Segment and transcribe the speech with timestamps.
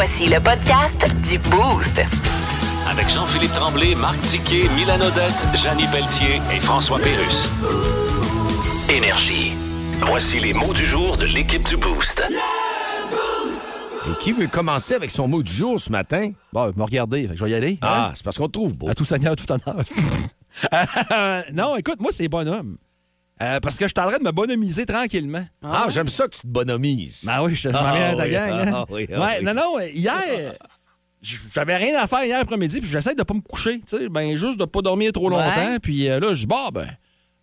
[0.00, 2.00] Voici le podcast du Boost.
[2.88, 7.48] Avec Jean-Philippe Tremblay, Marc Tiquet, Milan Odette, Janine Pelletier et François Pérus.
[8.88, 9.54] Énergie.
[10.02, 12.22] Voici les mots du jour de l'équipe du Boost.
[14.08, 16.30] Et qui veut commencer avec son mot du jour ce matin?
[16.52, 17.78] Bon, me regarder, je vais y aller.
[17.82, 18.88] Ah, c'est parce qu'on te trouve beau.
[18.88, 19.82] À tout seigneur, tout honneur.
[21.12, 22.78] Euh, non, écoute, moi, c'est bonhomme.
[23.42, 25.44] Euh, parce que je suis en train de me bonhomiser tranquillement.
[25.62, 27.24] Ah, j'aime ça que tu te bonhomises.
[27.24, 28.50] Ben oui, je te Ah, ta oui, gang.
[28.50, 28.72] hein.
[28.74, 29.44] ah, oui, ah, Ouais, oui.
[29.44, 30.54] Non, non, hier,
[31.54, 34.34] j'avais rien à faire hier après-midi, puis j'essaie de pas me coucher, tu sais, ben
[34.36, 35.76] juste de pas dormir trop longtemps.
[35.82, 36.86] Puis euh, là, je dis, bon, ben,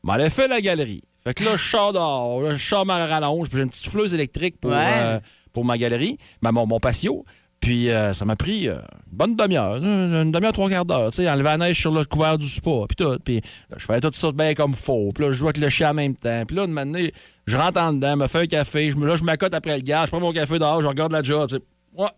[0.04, 1.02] m'allais faire la galerie.
[1.24, 3.84] Fait que là, je sors dehors, là, je sors ma rallonge, puis j'ai une petite
[3.84, 4.78] souffleuse électrique pour, Ouais.
[4.98, 5.20] euh,
[5.54, 7.26] pour ma galerie, ben, mon, mon patio.
[7.62, 8.76] Puis euh, ça m'a pris euh,
[9.12, 11.92] une bonne demi-heure, une, une demi-heure, trois quarts d'heure, tu sais, enlever la neige sur
[11.92, 13.18] le couvert du spa, puis tout.
[13.24, 13.42] Puis
[13.76, 15.12] je fais tout ça bien comme faux.
[15.16, 16.44] Puis là, je joue avec le chien en même temps.
[16.46, 17.12] Puis là, de donné,
[17.48, 20.06] je rentre en dedans, me fais un café, je là, je m'accote après le gars,
[20.06, 21.62] je prends mon café dehors, je regarde la job, tu sais.
[21.98, 22.10] Ouais.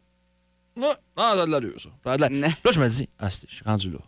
[0.76, 0.94] Ouais.
[1.16, 1.90] Ah, ça a de l'allure, ça.
[2.04, 2.30] Ça de la-.
[2.30, 4.00] Là, je me dis, ah, c'est- je suis rendu là.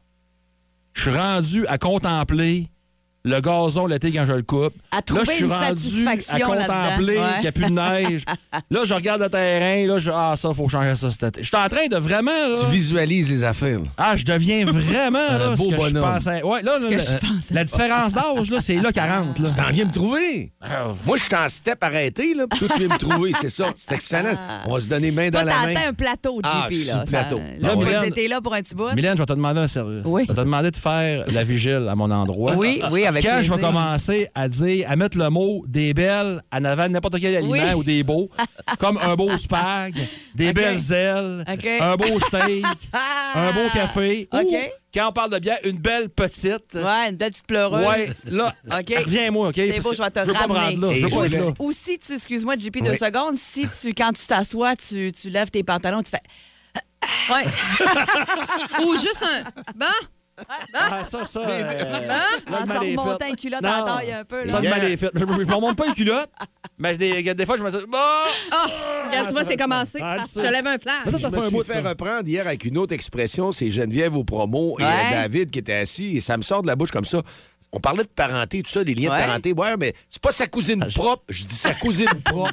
[0.93, 2.67] Je suis rendu à contempler
[3.23, 4.73] le gazon l'été quand je le coupe.
[4.91, 7.17] À là, trouver je suis une rendu à contempler.
[7.17, 7.23] Ouais.
[7.33, 8.23] qu'il n'y a plus de neige.
[8.71, 9.87] là, je regarde le terrain.
[9.87, 11.41] Là, je, ah, ça, faut changer ça cet été.
[11.43, 12.31] Je suis en train de vraiment.
[12.31, 13.79] Là, Tu visualises les affaires.
[13.97, 15.95] ah, je deviens vraiment Un là, beau ce que bonhomme.
[15.95, 16.43] je pensais.
[16.43, 19.39] Ouais, là, là, que la- je pensais la différence d'âge, là, c'est là 40.
[19.39, 19.49] Là.
[19.49, 20.51] Tu t'en viens me trouver.
[20.61, 23.49] Ah, Moi, je suis en step arrêté, là, puis toi, tu viens me trouver, c'est
[23.49, 23.65] ça.
[23.75, 24.33] C'est excellent.
[24.65, 25.89] On va se donner main dans Toi, la main.
[25.89, 26.45] un plateau, JP.
[26.45, 27.03] Ah, je suis là.
[27.05, 27.39] plateau.
[27.59, 28.93] Là, Là, Mylène- là pour un petit bout.
[28.95, 30.03] Mylène, je vais te demander un service.
[30.05, 30.23] Oui.
[30.27, 32.53] Je vais te demander de faire la vigile à mon endroit.
[32.55, 36.41] Oui, oui, avec Quand je vais commencer à dire, à mettre le mot des belles
[36.51, 37.73] en avant de n'importe quel aliment Oui.
[37.75, 38.29] ou des beaux,
[38.79, 39.95] comme un beau spag,
[40.35, 41.43] des belles ailes,
[41.81, 42.65] un beau steak,
[43.35, 44.55] un beau café, ou,
[44.93, 46.73] quand on parle de bière, une belle petite.
[46.73, 47.85] Ouais, une belle petite pleureuse.
[47.85, 48.93] Ouais, là, OK.
[49.05, 49.53] reviens-moi, OK?
[49.55, 50.75] C'est beau, que je vais te veux pas me ramener.
[50.75, 50.95] rendre là.
[50.95, 51.53] Je veux pas être là.
[51.59, 52.97] Ou si tu, excuse-moi, JP, deux Oui.
[52.97, 56.21] secondes, si tu, quand tu t'assois, tu, tu lèves tes pantalons, tu fais.
[57.31, 57.45] Ouais.
[58.85, 59.43] Ou juste un.
[59.75, 59.85] Bon,
[60.73, 61.39] Ah, ça, ça.
[61.41, 62.19] euh, là,
[62.51, 63.29] En le mal est remontant fait.
[63.29, 63.69] une culotte Non.
[63.69, 64.47] à la taille un peu.
[64.47, 64.61] Ça, Là.
[64.61, 65.09] le mal est fait.
[65.13, 66.29] Je ne me montre pas une culotte,
[66.77, 67.97] mais des, des fois, je me dis, bon.
[67.97, 68.65] ah,
[69.07, 69.99] regarde, tu vois, c'est commencé.
[70.01, 70.51] Ah, je Je sais.
[70.51, 71.01] lève un flash.
[71.05, 71.89] Mais ça, Je ça fait me un suis bout, fait ça.
[71.89, 75.11] reprendre hier avec une autre expression, c'est Geneviève au promo et Ouais.
[75.11, 77.21] David qui était assis et ça me sort de la bouche comme ça.
[77.71, 79.21] On parlait de parenté, tout ça, des liens Ouais.
[79.21, 79.53] de parenté.
[79.53, 81.21] Ouais, mais c'est pas sa cousine propre.
[81.29, 82.51] Je dis sa cousine propre.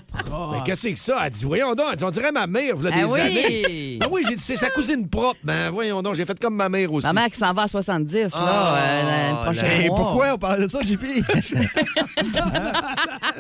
[0.53, 1.19] mais qu'est-ce que c'est que ça?
[1.25, 3.21] Elle dit, voyons donc, elle dit, on dirait ma mère, voilà Ah des oui.
[3.21, 3.97] années.
[3.99, 5.39] Ben oui, j'ai dit, c'est sa cousine propre.
[5.43, 7.07] Ben voyons donc, j'ai fait comme ma mère aussi.
[7.07, 9.75] Ma mère qui s'en va à 70, là, Ah, euh, le prochain là.
[9.81, 9.97] Et mois.
[9.97, 11.01] pourquoi on parlait de ça, JP?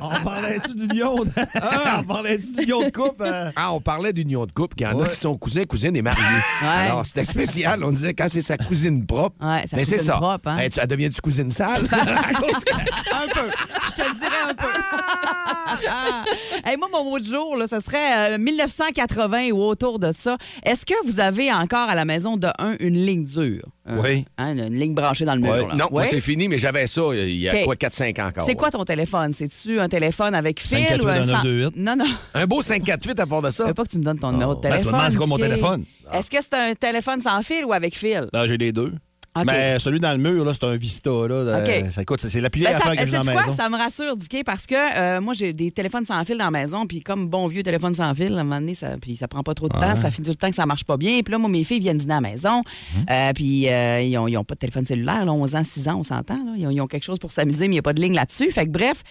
[0.00, 1.16] on parlait-tu d'union?
[1.24, 1.30] De...
[1.98, 3.24] on parlait-tu d'union de couple?
[3.26, 3.50] euh?
[3.56, 5.08] Ah, on parlait d'union de couple, qu'il y en a Ouais.
[5.08, 6.22] qui sont cousins, cousines et mariés.
[6.62, 6.68] Ouais.
[6.88, 7.84] Alors, c'était spécial.
[7.84, 9.36] On disait quand c'est sa cousine propre.
[9.44, 10.16] Ouais, sa mais c'est cousine ça.
[10.16, 10.58] propre, hein.
[10.72, 11.65] Tu- elle devient-tu cousine sale?
[11.74, 13.50] un peu.
[13.88, 14.66] Je te le dirais un peu.
[16.64, 20.36] Hey, moi, mon mot du jour, là, ce serait euh, 1980 ou autour de ça.
[20.64, 23.62] Est-ce que vous avez encore à la maison de un une ligne dure?
[23.88, 24.24] Euh, Oui.
[24.38, 25.52] hein, une, ligne branchée dans le mur.
[25.52, 25.66] Ouais.
[25.68, 25.74] là.
[25.76, 26.06] Non, Ouais?
[26.10, 27.64] c'est fini, mais j'avais ça euh, il y a OK.
[27.64, 28.46] quoi, 4-5 ans encore.
[28.46, 29.32] C'est quoi ton téléphone?
[29.32, 31.76] C'est-tu un téléphone avec fil 548 ou un sans- 1928?
[31.76, 32.04] Non, non.
[32.34, 33.64] Un beau 548 à part de Je ça?
[33.66, 34.92] veux pas que tu me donnes ton numéro de Ben, tu me téléphone.
[34.98, 35.84] demandes c'est quoi mon téléphone?
[36.12, 38.28] Est-ce que c'est un téléphone sans fil ou avec fil?
[38.32, 38.92] Là, j'ai les deux.
[39.40, 39.46] OK.
[39.46, 41.10] Mais celui dans le mur, c'est un Vista.
[41.10, 41.92] Là, Euh, OK.
[41.92, 43.52] ça, écoute, c'est- la pire Ben, ça, affaire que j'ai dans la maison.
[43.56, 46.50] Ça me rassure, Dicky, parce que euh, moi, j'ai des téléphones sans fil dans la
[46.50, 49.28] maison, puis comme bon vieux téléphone sans fil, à un moment donné, ça, puis ça
[49.28, 51.20] prend pas trop de temps, ça finit tout le temps que ça marche pas bien.
[51.22, 52.62] Puis là, moi, mes filles viennent dîner à la maison,
[52.96, 53.06] Mhm.
[53.10, 55.88] euh, puis euh, ils, ont, ils ont pas de téléphone cellulaire, là, 11 ans, 6
[55.88, 56.38] ans, on s'entend.
[56.56, 58.14] Ils, ont, ils ont quelque chose pour s'amuser, mais il n'y a pas de ligne
[58.14, 58.50] là-dessus.
[58.50, 59.02] Fait que bref,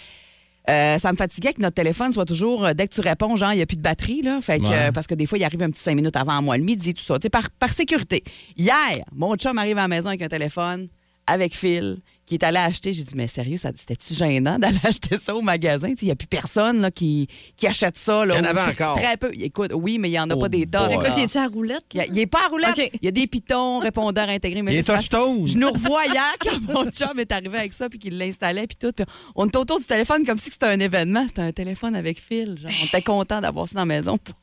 [0.70, 3.54] euh, ça me fatiguait que notre téléphone soit toujours, euh, dès que tu réponds, genre,
[3.54, 4.40] il n'y a plus de batterie, là.
[4.42, 4.76] Fait que, Ouais.
[4.88, 6.94] euh, parce que des fois, il arrive un petit 5 minutes avant moi, le midi,
[6.94, 7.20] tout ça.
[7.20, 8.24] Tu sais, par, par sécurité.
[8.58, 10.88] Hier, mon chum arrive à la maison avec un téléphone,
[11.28, 12.92] avec fil, qui est allé acheter.
[12.92, 15.90] J'ai dit, mais sérieux, ça- c'était-tu gênant d'aller acheter ça au magasin?
[16.02, 18.26] Il n'y a plus personne là, qui, qui achète ça.
[18.26, 18.98] Là, Il y en avait encore.
[18.98, 19.32] Très peu.
[19.34, 20.92] Écoute, oui, mais il n'y en a Oh pas des tonnes.
[20.92, 21.84] Écoute, il est à roulette?
[21.94, 22.78] Il y a- Il n'est pas à roulette.
[22.78, 24.62] Il y a des pitons, répondeurs intégrés.
[24.62, 25.48] Mais Il est touchstone.
[25.48, 28.78] Je nous revois hier quand mon chum est arrivé avec ça puis qu'il l'installait puis
[28.78, 28.92] tout.
[28.92, 29.06] Puis
[29.36, 31.26] on était autour du téléphone comme si c'était un événement.
[31.28, 32.58] C'était un téléphone avec fil.
[32.62, 32.72] Genre.
[32.82, 34.36] On était content d'avoir ça dans la maison pour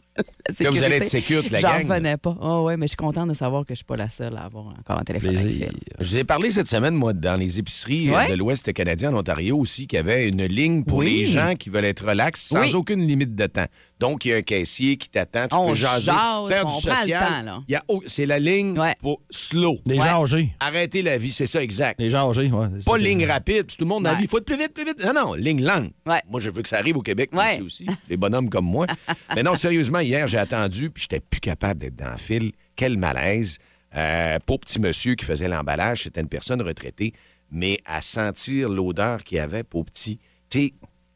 [0.61, 1.89] Là, vous allez être sécure, la J'en gang.
[1.89, 2.37] revenais pas.
[2.41, 4.43] Oh ouais, mais je suis contente de savoir que je suis pas la seule à
[4.45, 5.71] avoir encore un téléphone avec fil.
[6.01, 8.29] Je vous ai parlé cette semaine, moi, dans les épiceries euh, Ouais.
[8.29, 11.21] de l'Ouest canadien en Ontario aussi, qu'il y avait une ligne pour Oui.
[11.21, 12.75] les gens qui veulent être relax sans Oui.
[12.75, 13.67] aucune limite de temps.
[14.03, 15.47] Donc, il y a un caissier qui t'attend.
[15.47, 17.49] Tu On peux jaser, jase, faire on du social.
[17.73, 18.97] a- oh, c'est la ligne Ouais.
[19.01, 19.79] pour slow.
[19.87, 20.05] Les Ouais.
[20.05, 20.53] gens âgés.
[20.59, 22.01] Arrêter la vie, c'est ça, exact.
[22.01, 22.67] Les gens âgés, ouais.
[22.85, 23.67] Pas ligne rapide.
[23.69, 24.17] Tout le monde Ouais.
[24.17, 25.03] vie, il faut être plus vite, plus vite.
[25.05, 25.91] Non, non, ligne longue.
[26.05, 26.21] Ouais.
[26.29, 27.55] Moi, je veux que ça arrive au Québec Ouais.
[27.55, 27.87] ici aussi.
[28.09, 28.87] Les bonhommes comme moi.
[29.37, 32.51] Mais non, sérieusement, hier, j'ai attendu, puis j'étais plus capable d'être dans le fil.
[32.75, 33.59] Quel malaise.
[33.95, 37.13] Euh, pauvre petit monsieur qui faisait l'emballage, c'était une personne retraitée,
[37.53, 40.19] mais à sentir l'odeur qu'il y avait, pauvre petit.
[40.51, 40.73] Tu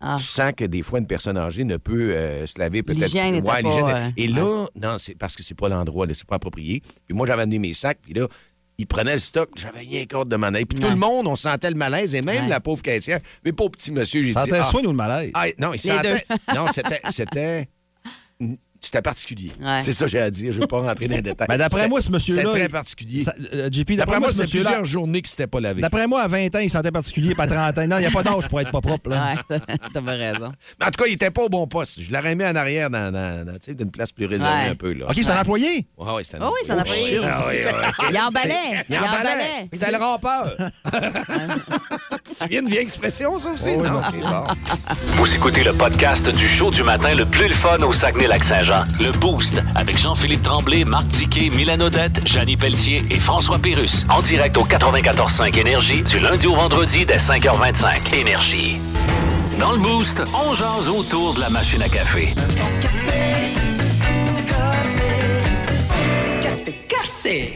[0.09, 0.17] Ah.
[0.19, 3.01] tu sens que des fois, une personne âgée ne peut euh, se laver peut-être.
[3.03, 6.37] L'hygiène pas, euh, Et là, non, c'est parce que c'est pas l'endroit, là, c'est pas
[6.37, 6.83] approprié.
[7.07, 8.29] Puis moi, j'avais amené mes sacs, puis là,
[8.79, 10.65] il prenait le stock, j'avais rien qu'ordre de monnaie.
[10.65, 10.91] Puis tout Ouais.
[10.93, 12.49] le monde, on sentait le malaise, et même Ouais.
[12.49, 13.21] la pauvre caissière.
[13.45, 14.33] Mais pauvre petit monsieur, j'ai dit.
[14.35, 15.31] Sentait ah, soin ou le malaise?
[15.35, 16.25] ah, non, il Les sentait.
[16.55, 17.01] Non, c'était.
[17.11, 17.69] C'était.
[18.81, 19.53] C'était particulier.
[19.61, 19.81] Ouais.
[19.83, 20.53] C'est ça que j'ai à dire.
[20.53, 21.47] Je ne veux pas rentrer dans les détails.
[21.49, 23.23] Ben, d'après C'était- moi, ce monsieur-là, C'était très particulier.
[23.25, 25.81] Ça- euh, JP, D'après moi, ce c'est monsieur-là- plusieurs journées qu'il ne s'était pas lavé.
[25.83, 27.87] D'après moi, à 20 ans, il sentait particulier, pas à 30 ans.
[27.87, 29.11] Non, il n'y a pas d'âge pour être pas propre.
[29.11, 29.35] Là.
[29.51, 29.59] Ouais,
[30.03, 30.53] bien raison.
[30.81, 32.01] Mais en tout cas, il n'était pas au bon poste.
[32.01, 34.71] Je l'aurais mis en arrière dans, dans, dans, d'une place plus réservée Ouais.
[34.71, 34.93] un peu.
[34.93, 35.07] Là.
[35.09, 35.87] OK, c'est un employé?
[35.97, 37.21] Ouais, ouais, c'était Oh oui, c'est un employé.
[37.25, 37.73] Ah, ouais, ouais.
[38.11, 38.85] Il emballait.
[38.89, 39.69] Il emballait.
[39.73, 40.57] C'était le rampeur.
[42.25, 43.77] tu te souviens d'une vieille expression, ça aussi?
[43.77, 44.45] non, c'est bon.
[45.17, 48.66] Vous écoutez le podcast du show du matin le plus le fun au Saguenay-Lac-Saint-Jean.
[48.99, 54.05] Le Boost avec Jean-Philippe Tremblay, Marc Tiquet, Milan Odette, Janine Pelletier et François Pérus.
[54.11, 58.13] En direct au 94.5 Énergie du lundi au vendredi dès 5h25.
[58.13, 58.81] Énergie.
[59.61, 62.35] Dans le Boost, on jase autour de la machine à café.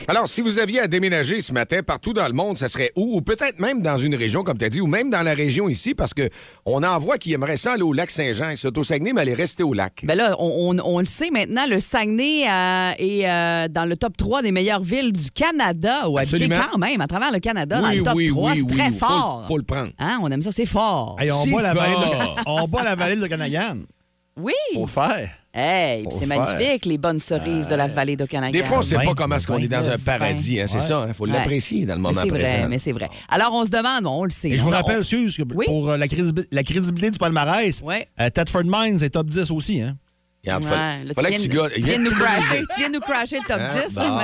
[0.08, 3.16] Alors, si vous aviez à déménager ce matin partout dans le monde, ça serait où?
[3.16, 5.68] Ou peut-être même dans une région, comme tu as dit, ou même dans la région
[5.68, 6.28] ici, parce que
[6.66, 8.54] on en voit qui aimeraient ça aller au lac Saint-Jean.
[8.56, 10.00] Sont au Saguenay, mais aller rester au lac.
[10.04, 13.96] Ben là, on, on- on le sait maintenant, le Saguenay euh, est euh, dans le
[13.96, 16.56] top 3 des meilleures villes du Canada, ou Absolument.
[16.72, 18.50] quand même à travers le Canada, dans oui, le top oui, 3.
[18.52, 18.76] oui, c'est oui.
[18.78, 19.44] très Faut le- fort.
[19.46, 19.90] Faut le prendre.
[19.98, 21.16] Hein, on aime ça, c'est fort.
[21.20, 23.99] Hey, on, bat la vallée de, on la vallée de.
[24.40, 24.52] Oui.
[24.86, 24.88] Faut.
[25.52, 28.52] Hey, puis Faut c'est magnifique, les bonnes cerises de la vallée d'Okanagan.
[28.52, 30.60] Des fois, on ne sait pas comment est-ce qu'on est dans un paradis.
[30.60, 30.80] hein, c'est Ouais.
[30.82, 31.04] ça.
[31.08, 31.32] Il faut Ouais.
[31.32, 32.68] l'apprécier dans le Mais moment c'est vrai, présent.
[32.68, 33.08] mais c'est vrai.
[33.28, 34.50] Alors, on se demande, bon, on le sait.
[34.50, 35.66] Et je vous rappelle, on- Suze, que Oui?
[35.66, 36.06] pour euh, la
[36.62, 38.06] crédibilité du palmarès, Ouais.
[38.20, 39.80] euh, Tedford Mines est top 10 aussi.
[39.82, 39.96] Hein?
[40.46, 41.72] Ouais, là, fallait tu que tu viens, gagnes.
[41.74, 43.82] tu viens de nous crasher, tu viens nous crasher le top Hein?
[43.88, 43.94] 10.
[43.96, 44.16] là, Bon.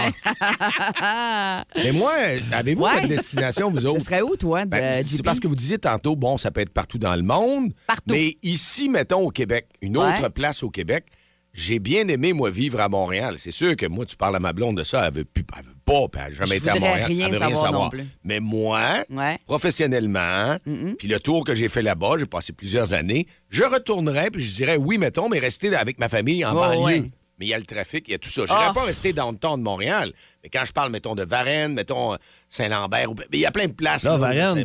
[1.74, 2.12] mais- Mais moi,
[2.52, 2.94] avez-vous Ouais.
[2.94, 4.04] votre destination, vous Ce autres?
[4.04, 6.98] serait où, toi, Ben, c'est parce que vous disiez tantôt, bon, ça peut être partout
[6.98, 7.72] dans le monde.
[7.86, 8.02] Partout.
[8.12, 10.04] Mais ici, mettons au Québec, une Ouais.
[10.18, 11.04] autre place au Québec,
[11.52, 13.34] j'ai bien aimé, moi, vivre à Montréal.
[13.38, 15.64] C'est sûr que moi, tu parles à ma blonde de ça, elle veut plus, elle
[15.64, 17.04] veut pas, puis elle n'a jamais Je été à Montréal.
[17.06, 18.04] rien elle veut savoir non plus.
[18.24, 19.38] Mais moi, Ouais.
[19.46, 20.56] professionnellement,
[20.98, 24.54] puis le tour que j'ai fait là-bas, j'ai passé plusieurs années, je retournerais, puis je
[24.54, 26.82] dirais oui, mettons, mais rester avec ma famille en banlieue.
[26.84, 27.02] ouais.
[27.38, 28.46] Mais il y a le trafic, il y a tout ça.
[28.46, 28.72] Je n'irais Ah.
[28.74, 30.12] pas rester dans le temps de Montréal.
[30.46, 32.16] Mais quand je parle, mettons, de Varennes, mettons, euh,
[32.48, 34.04] Saint-Lambert, il y a plein de places.
[34.04, 34.62] Là, là, Varennes,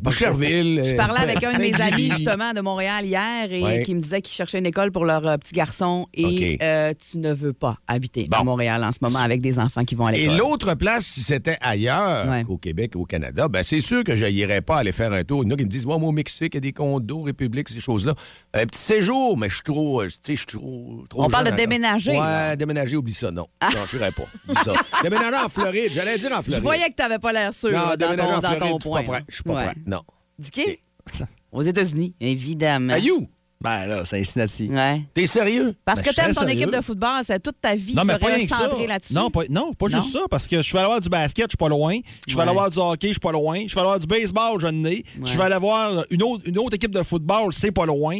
[0.00, 0.82] Boucherville.
[0.84, 3.82] Je parlais avec un de mes amis, justement, de Montréal hier et Ouais.
[3.84, 6.08] qui me disait qu'il cherchait une école pour leur euh, petit garçon.
[6.14, 8.44] Et euh, tu ne veux pas habiter à Bon.
[8.44, 10.38] Montréal en ce moment avec des enfants qui vont à Et l'école.
[10.38, 12.42] l'autre place, si c'était ailleurs Ouais.
[12.42, 15.22] qu'au Québec ou au Canada, ben c'est sûr que je n'irais pas aller faire un
[15.22, 15.44] tour.
[15.44, 16.72] Il y en a qui me disent, moi, moi, au Mexique, il y a des
[16.72, 18.14] condos, République, ces choses-là.
[18.54, 21.44] Un petit séjour, mais je suis trop, tu sais, je suis trop, trop On parle
[21.44, 21.58] de encore.
[21.60, 22.18] déménager, Ouais.
[22.20, 22.56] Ah.
[22.56, 23.46] déménager, oublie ça, non.
[23.62, 24.24] Non, je n'irais pas.
[25.02, 26.62] Déménager en Floride, j'allais dire en Je Floride.
[26.62, 28.66] voyais que tu n'avais pas l'air sûr non, là, dans ton, en dans Floride, ton
[28.78, 29.02] je suis point.
[29.02, 29.22] pas prêt.
[29.28, 29.64] Je suis pas Ouais.
[29.64, 29.74] prêt.
[29.86, 30.02] Non.
[30.38, 30.78] Dis qui?
[31.52, 32.92] Aux États-Unis, évidemment.
[32.94, 33.28] Ayou,
[33.60, 34.68] Ben là, c'est Cincinnati.
[34.70, 35.02] Ouais.
[35.14, 35.74] t'es sérieux?
[35.84, 38.18] Parce Ben, que je t'aimes ton équipe de football, c'est toute ta vie Non, mais
[38.18, 38.68] pas serait rien que ça.
[38.68, 39.14] centrée là-dessus.
[39.14, 41.50] Non, pas, non, pas juste ça, parce que je vais aller voir du basket, je
[41.50, 41.96] suis pas loin.
[42.26, 42.42] Je vais Ouais.
[42.48, 43.60] aller voir du hockey, je suis pas loin.
[43.66, 45.04] Je vais aller voir du baseball, je n'ai.
[45.24, 48.16] Je vais aller voir une autre, une autre équipe de football, c'est pas loin.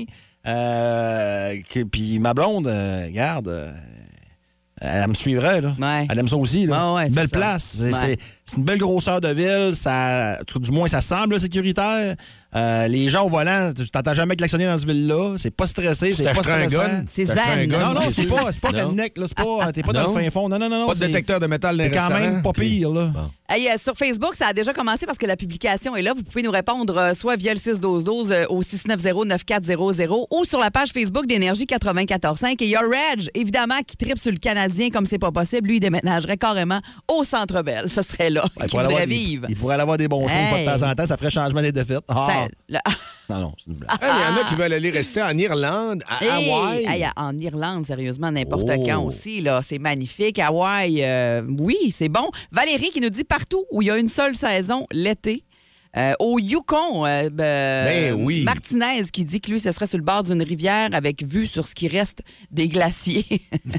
[0.46, 1.54] Euh,
[1.90, 3.72] Puis ma blonde, euh, regarde, euh,
[4.82, 5.74] elle me suivrait, là.
[5.78, 6.06] Ouais.
[6.10, 6.92] Elle aime ça aussi, là.
[6.92, 7.36] Ouais, ouais, Une belle ça.
[7.38, 7.82] place.
[8.44, 9.74] C'est une belle grosseur de ville.
[9.74, 12.16] Ça, tout- du moins, ça semble sécuritaire.
[12.54, 15.36] Euh, les gens au volant, tu t'entends jamais klaxonner dans cette ville-là.
[15.38, 16.66] C'est pas stressé, c'est pas stressant.
[16.80, 17.04] gun?
[17.08, 17.38] C'est zen.
[17.38, 19.26] un gun, Non, non, c'est pas, c'est pas redneck, là.
[19.26, 20.48] C'est pas, t'es pas dans le fin fond.
[20.48, 20.80] Non, non, non.
[20.80, 23.06] non, Pas de détecteur de métal dans quand même pas pire, là.
[23.06, 23.30] Bon.
[23.48, 26.12] Hey, euh, sur Facebook, ça a déjà commencé parce que la publication est là.
[26.14, 30.70] Vous pouvez nous répondre euh, soit via le 61212 euh, au 690-9400 ou sur la
[30.70, 32.52] page Facebook d'Énergie 94.5.
[32.60, 35.68] Et il y a Reg, évidemment, qui tripe sur le Canadien comme c'est pas possible.
[35.68, 37.88] Lui, il déménagerait carrément au Centre Bell.
[37.88, 39.46] Ce serait là Il qu'il pourrait voudrait avoir des- vivre.
[39.48, 40.66] Il pourrait avoir des bons shows fois de Hey.
[40.80, 41.06] temps en temps.
[41.06, 42.04] Ça ferait changement des défaites.
[42.08, 42.26] Ah.
[42.28, 42.78] Ça- le-
[43.30, 43.90] Non, non, c'est une blague.
[44.02, 46.84] Hey, Il y en a qui veulent aller rester en Irlande, à Hey, Hawaï.
[46.86, 48.82] hey, en Irlande, sérieusement, n'importe Oh.
[48.86, 49.40] quand aussi.
[49.40, 50.38] là, C'est magnifique.
[50.38, 52.30] Hawaï, euh, oui, c'est bon.
[52.50, 55.44] Valérie qui nous dit partout où il y a une seule saison, l'été.
[55.96, 58.44] Euh, au Yukon, euh, ben, Ben oui.
[58.44, 61.66] Martinez qui dit que lui, ce serait sur le bord d'une rivière avec vue sur
[61.66, 63.26] ce qui reste des glaciers.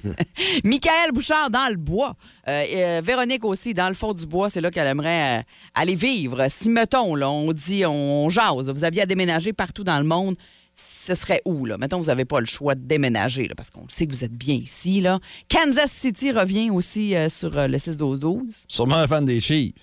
[0.64, 2.16] Michael Bouchard dans le bois.
[2.48, 5.44] Euh, Véronique aussi dans le fond du bois, c'est là qu'elle aimerait
[5.74, 6.46] aller vivre.
[6.50, 10.06] Si, mettons, là, on dit, on, on jase, vous aviez à déménager partout dans le
[10.06, 10.36] monde,
[10.76, 11.78] ce serait où, là?
[11.78, 14.34] Mettons, vous n'avez pas le choix de déménager, là, parce qu'on sait que vous êtes
[14.34, 15.20] bien ici, là.
[15.50, 18.66] Kansas City revient aussi euh, sur euh, le 6-12-12.
[18.68, 19.74] Sûrement un fan des Chiefs.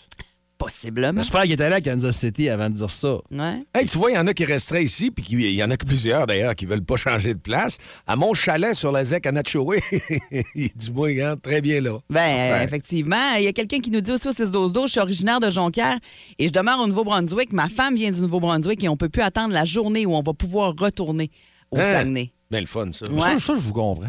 [0.61, 1.23] Possiblement.
[1.23, 3.15] J'espère qu'il était allé à Kansas City avant de dire ça.
[3.31, 3.61] Ouais.
[3.75, 5.77] Hey, tu vois, il y en a qui resteraient ici, puis il y en a
[5.77, 7.79] que plusieurs d'ailleurs qui veulent pas changer de place.
[8.07, 9.81] À mon chalet sur la ZEC à Natchoué,
[10.55, 11.99] il dit moi, regarde, très bien là.
[12.11, 12.53] Ben, Ouais.
[12.61, 13.35] euh, effectivement.
[13.39, 15.99] Il y a quelqu'un qui nous dit aussi au 6-12-12, je suis originaire de Jonquière
[16.39, 17.53] et je demeure au Nouveau-Brunswick.
[17.53, 20.35] Ma femme vient du Nouveau-Brunswick et on peut plus attendre la journée où on va
[20.35, 21.31] pouvoir retourner
[21.71, 21.85] au Hein?
[21.85, 22.33] Saguenay.
[22.51, 23.11] Ben, le fun, ça.
[23.11, 23.21] Ouais.
[23.21, 24.05] Ça, ça, je vous comprends.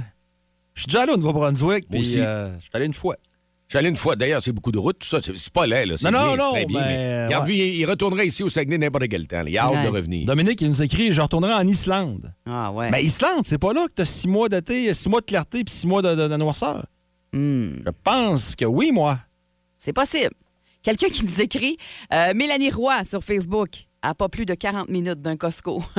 [0.74, 3.16] Je suis déjà allé au Nouveau-Brunswick, puis euh, je suis allé une fois.
[3.72, 5.20] J'allais une fois, d'ailleurs, c'est beaucoup de routes, tout ça.
[5.22, 5.96] C'est pas laid, là.
[6.04, 7.54] Non, non, bien, non, très bien, mais, Regarde, ouais.
[7.54, 9.44] lui, il retournerait ici au Saguenay n'importe quel temps.
[9.44, 9.50] là.
[9.50, 9.84] Il a hâte Ouais.
[9.86, 10.26] de revenir.
[10.26, 12.34] Dominique, il nous écrit Je retournerai en Islande.
[12.46, 12.92] Ah ouais.
[12.92, 15.64] Mais Islande, c'est pas là que tu as six mois d'été, six mois de clarté
[15.64, 16.86] puis six mois de, de- de noirceur.
[17.32, 17.76] Hmm.
[17.86, 19.18] Je pense que oui, moi.
[19.78, 20.32] C'est possible.
[20.84, 21.78] Quelqu'un qui nous écrit
[22.14, 23.70] euh, Mélanie Roy sur Facebook.
[24.04, 25.84] À pas plus de 40 minutes d'un Costco.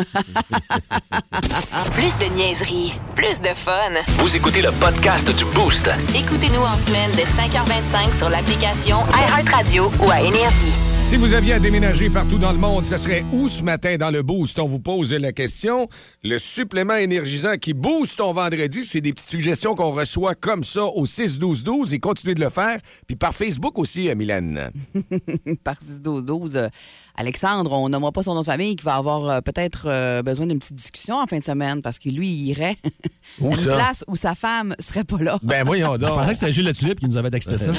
[1.95, 3.93] Plus de niaiserie, plus de fun.
[4.19, 5.89] Vous écoutez le podcast du Boost.
[6.15, 10.73] Écoutez-nous en semaine de 5h25 sur l'application iHeartRadio ou à Énergie.
[11.13, 14.11] Si vous aviez à déménager partout dans le monde, ça serait où ce matin dans
[14.11, 14.59] le boost?
[14.59, 15.87] On vous pose la question.
[16.25, 20.85] Le supplément énergisant qui booste ton vendredi, c'est des petites suggestions qu'on reçoit comme ça
[20.87, 22.79] au 6-12-12 et continuez de le faire.
[23.07, 24.71] Puis par Facebook aussi, euh, Mylène.
[25.65, 26.57] Par 6-12-12.
[26.57, 26.69] euh,
[27.15, 30.47] Alexandre, on nommera pas son nom de famille, qui va avoir euh, peut-être euh, besoin
[30.47, 32.79] d'une petite discussion en fin de semaine parce que lui, il irait
[33.39, 33.75] Où à une ça?
[33.75, 35.39] place où sa femme serait pas là.
[35.43, 36.09] Ben voyons Je donc.
[36.09, 37.73] pensais que c'était Gilles La Tulipe qui nous avait texté ça.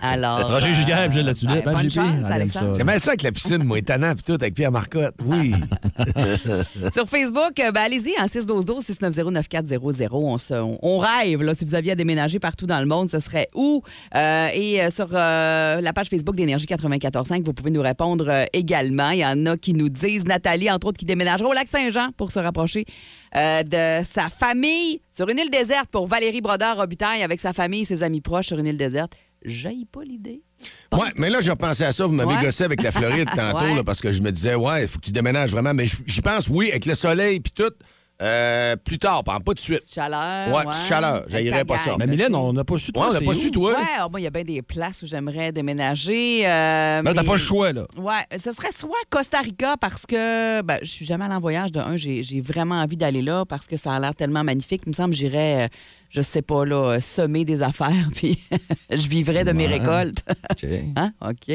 [0.00, 0.50] Alors.
[0.50, 1.64] Roger euh, Giguère Gilles Tulipe.
[1.64, 1.94] ben, bonne JP?
[1.94, 2.72] chance, Elle aime Alexandre.
[2.72, 2.78] ça.
[2.78, 5.14] C'est bien ça avec la piscine, moi, étonnant, puis tout, avec Pierre Marcotte.
[5.24, 5.52] Oui.
[6.92, 10.08] Sur Facebook, euh, ben, allez-y en 612-12-690-9400.
[10.12, 13.10] On, se- on- on rêve, là, si vous aviez à déménager partout dans le monde,
[13.10, 13.82] ce serait où?
[14.14, 18.44] Euh, et euh, sur euh, la page Facebook d'Énergie 94.5, vous pouvez nous répondre euh,
[18.52, 19.10] également.
[19.10, 22.10] Il y en a qui nous disent, Nathalie, entre autres, qui déménagera au lac Saint-Jean
[22.16, 22.84] pour se rapprocher
[23.36, 27.82] euh, de sa famille sur une île déserte pour Valérie Brodeur Robitaille avec sa famille
[27.82, 29.12] et ses amis proches sur une île déserte.
[29.44, 30.42] J'aille pas l'idée.
[30.92, 32.06] Ouais, mais là, j'ai repensé à ça.
[32.06, 32.42] Vous m'avez Ouais.
[32.42, 33.74] gossé avec la Floride tantôt, Ouais.
[33.76, 35.72] là, parce que je me disais, ouais, il faut que tu déménages vraiment.
[35.74, 37.72] Mais j'y pense, oui, avec le soleil puis tout,
[38.22, 39.80] euh, plus tard, pas pas de suite.
[39.80, 40.54] Petite chaleur.
[40.54, 41.24] Ouais, petite chaleur.
[41.28, 41.96] J'haïrais pas ça.
[41.98, 43.04] Mais Mylène, on n'a pas su toi.
[43.04, 43.34] Ouais, on n'a pas où?
[43.34, 43.72] su, toi.
[43.72, 46.46] Ouais, moi, il y a bien des places où j'aimerais déménager.
[46.46, 47.86] euh, Là, t'as mais- pas le choix, là.
[47.96, 51.72] Ouais, ce serait soit Costa Rica parce que ben, je suis jamais allée en voyage.
[51.72, 54.82] De un, j'ai j'ai vraiment envie d'aller là parce que ça a l'air tellement magnifique.
[54.86, 55.68] Il me semble que j'irais, euh,
[56.10, 58.38] je sais pas, là, semer des affaires puis
[58.90, 60.22] je vivrais de mes récoltes.
[60.50, 60.66] OK.
[60.96, 61.12] Hein?
[61.20, 61.48] OK.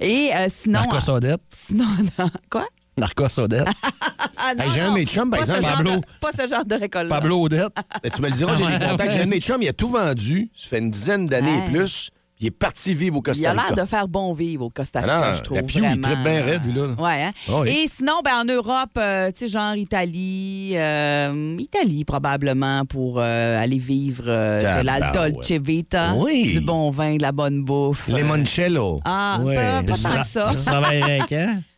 [0.00, 0.80] Et euh, sinon.
[0.80, 1.40] Narcosodette.
[1.48, 1.84] Sinon,
[2.18, 2.30] non.
[2.50, 2.66] Quoi?
[2.96, 3.66] Narcosodette.
[4.38, 6.00] Ah, non, Hey, j'ai un de mes chums, par pas ce exemple, genre de- Pablo.
[6.20, 7.08] Pas ce genre de récolte.
[7.08, 7.68] Pablo Odette.
[8.02, 9.12] Ben, tu me le diras, j'ai des contacts.
[9.12, 10.50] J'ai un de mes chums, il a tout vendu.
[10.54, 12.10] Ça fait une dizaine d'années et plus.
[12.38, 13.64] Il est parti vivre au Il Costa a Rica.
[13.74, 15.56] l'air de faire bon vivre au Costa Rica, Ah non, je trouve.
[15.56, 16.02] la Pew, il vraiment.
[16.02, 16.86] tripe bien raide, lui, là.
[16.98, 17.32] Ouais, hein?
[17.48, 17.68] Ah oui.
[17.70, 23.60] Et sinon, ben, en Europe, euh, tu sais, genre Italie, euh, Italie probablement pour euh,
[23.60, 25.34] aller vivre euh, de la Tabarouette.
[25.34, 26.52] Dolce Vita, Oui.
[26.52, 28.06] du bon vin, de la bonne bouffe.
[28.08, 29.00] Limoncello.
[29.06, 30.50] Ah, pas, pas tant que ça.
[30.52, 31.62] Tu travailles avec, hein?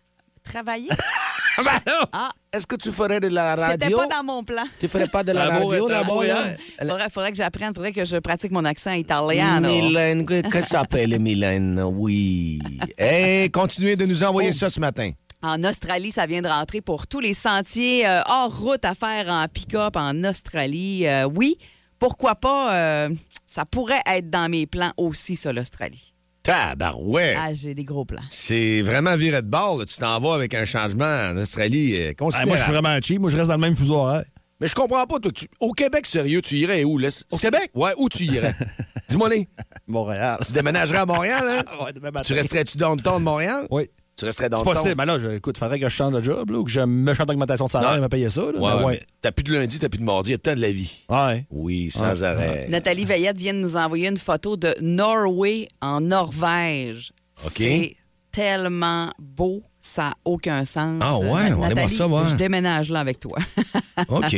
[0.48, 0.88] Travailler,
[1.64, 1.80] Ben
[2.12, 2.30] Ah.
[2.52, 3.98] Est-ce que tu ferais de la c'était radio?
[3.98, 4.62] pas dans mon plan.
[4.78, 6.44] Tu ferais pas de la radio là-bas, là?
[6.80, 9.60] Faudrait, faudrait que j'apprenne, faudrait que je pratique mon accent italien.
[9.60, 11.82] Mylène, que, que ça s'appelle, Mylène?
[11.84, 12.60] Oui.
[12.96, 15.10] Hey, continuez de nous envoyer ça ce matin.
[15.42, 19.28] En Australie, ça vient de rentrer pour tous les sentiers euh, hors route à faire
[19.28, 21.06] en pick-up en Australie.
[21.06, 21.58] Euh, oui,
[21.98, 22.74] pourquoi pas?
[22.74, 23.08] euh,
[23.46, 26.12] ça pourrait être dans mes plans aussi, ça, l'Australie.
[26.48, 27.36] Tabarouette.
[27.38, 28.22] Ah, j'ai des gros plans.
[28.30, 29.78] C'est vraiment viré de bord.
[29.78, 29.84] là.
[29.84, 32.48] Tu t'en vas avec un changement en Australie euh, Ah, considérable.
[32.48, 33.20] moi, je suis vraiment cheap.
[33.20, 34.24] Moi, je reste dans le même fuseau horaire.
[34.60, 35.30] Mais je comprends pas, toi.
[35.30, 36.98] tu- Au Québec, sérieux, tu irais où?
[36.98, 37.10] Là?
[37.30, 37.70] Au Québec?
[37.74, 38.54] Ouais, où tu irais?
[39.08, 39.48] Dis-moi, né.
[39.86, 40.38] Montréal.
[40.44, 41.62] Tu déménagerais à Montréal, hein?
[41.84, 42.24] Ouais, demain matin.
[42.26, 43.66] Tu resterais-tu dans le temps de Montréal?
[43.70, 43.88] Oui.
[44.18, 44.80] Tu resterais dans C'est le temps?
[44.82, 44.94] possible.
[44.98, 47.14] Mais là, je, écoute, faudrait que je change de job, là, ou que je me
[47.14, 47.96] chante d'augmentation de salaire Non.
[47.98, 48.40] et me payer ça.
[48.52, 48.58] Là.
[48.58, 49.02] Ouais, Mais ouais.
[49.22, 51.04] T'as plus de lundi, t'as plus de mardi, il y a tant de la vie.
[51.08, 51.46] Ouais.
[51.50, 52.26] Oui, sans Ouais.
[52.26, 52.66] arrêt.
[52.68, 57.12] Nathalie Veillette vient de nous envoyer une photo de Norway en Norvège.
[57.46, 57.52] OK.
[57.58, 57.96] C'est
[58.32, 61.00] tellement beau, ça n'a aucun sens.
[61.00, 62.22] Ah ouais, on va voir Nathalie, ça, ouais.
[62.28, 63.38] Je déménage là avec toi.
[64.08, 64.32] OK.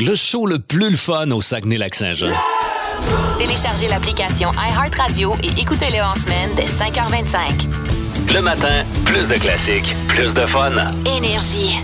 [0.00, 2.32] Le show le plus le fun au Saguenay-Lac-Saint-Jean.
[3.38, 8.01] Téléchargez l'application iHeartRadio et écoutez-le en semaine dès 5h25.
[8.28, 10.72] Le matin, plus de classiques, plus de fun.
[11.06, 11.78] Énergie.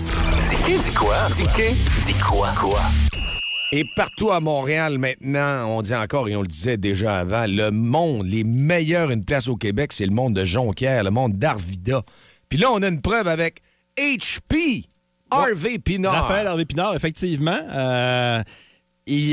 [0.65, 1.15] Dis dis quoi?
[1.35, 1.43] Dis
[2.05, 2.49] dis quoi?
[2.57, 2.79] Quoi?
[3.71, 7.71] Et partout à Montréal maintenant, on dit encore et on le disait déjà avant, le
[7.71, 12.03] monde, les meilleurs, une place au Québec, c'est le monde de Jonquière, le monde d'Arvida.
[12.49, 13.61] Puis là, on a une preuve avec
[13.97, 14.85] HP,
[15.31, 16.13] Harvey Pinard.
[16.13, 17.59] Raphaël Hervé Pinard, effectivement.
[17.71, 18.41] Euh,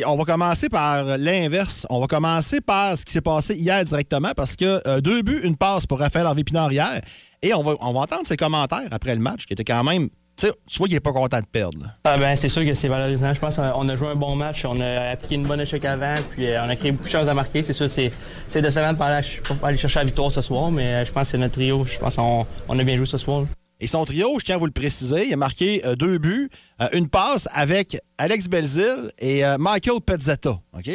[0.07, 1.87] on va commencer par l'inverse.
[1.91, 5.41] On va commencer par ce qui s'est passé hier directement parce que euh, deux buts,
[5.43, 7.01] une passe pour Raphaël Hervé Pinard hier.
[7.43, 10.09] Et on va, on va entendre ses commentaires après le match qui étaient quand même
[10.37, 11.79] tu vois qu'il est pas content de perdre.
[12.05, 13.33] Ah ben, c'est sûr que c'est valorisant.
[13.33, 16.15] Je pense qu'on a joué un bon match, on a appliqué une bonne échec avant,
[16.31, 17.63] puis euh, on a créé beaucoup de choses à marquer.
[17.63, 18.11] C'est sûr, c'est
[18.47, 19.27] c'est décevant de aller,
[19.61, 21.85] pas aller chercher la victoire ce soir, mais euh, je pense que c'est notre trio.
[21.85, 23.43] Je pense qu'on on a bien joué ce soir.
[23.43, 23.47] là.
[23.79, 26.49] Et son trio, je tiens à vous le préciser, il a marqué euh, deux buts,
[26.81, 30.59] euh, une passe avec Alex Belzil et euh, Michael Pezzetta.
[30.73, 30.89] OK?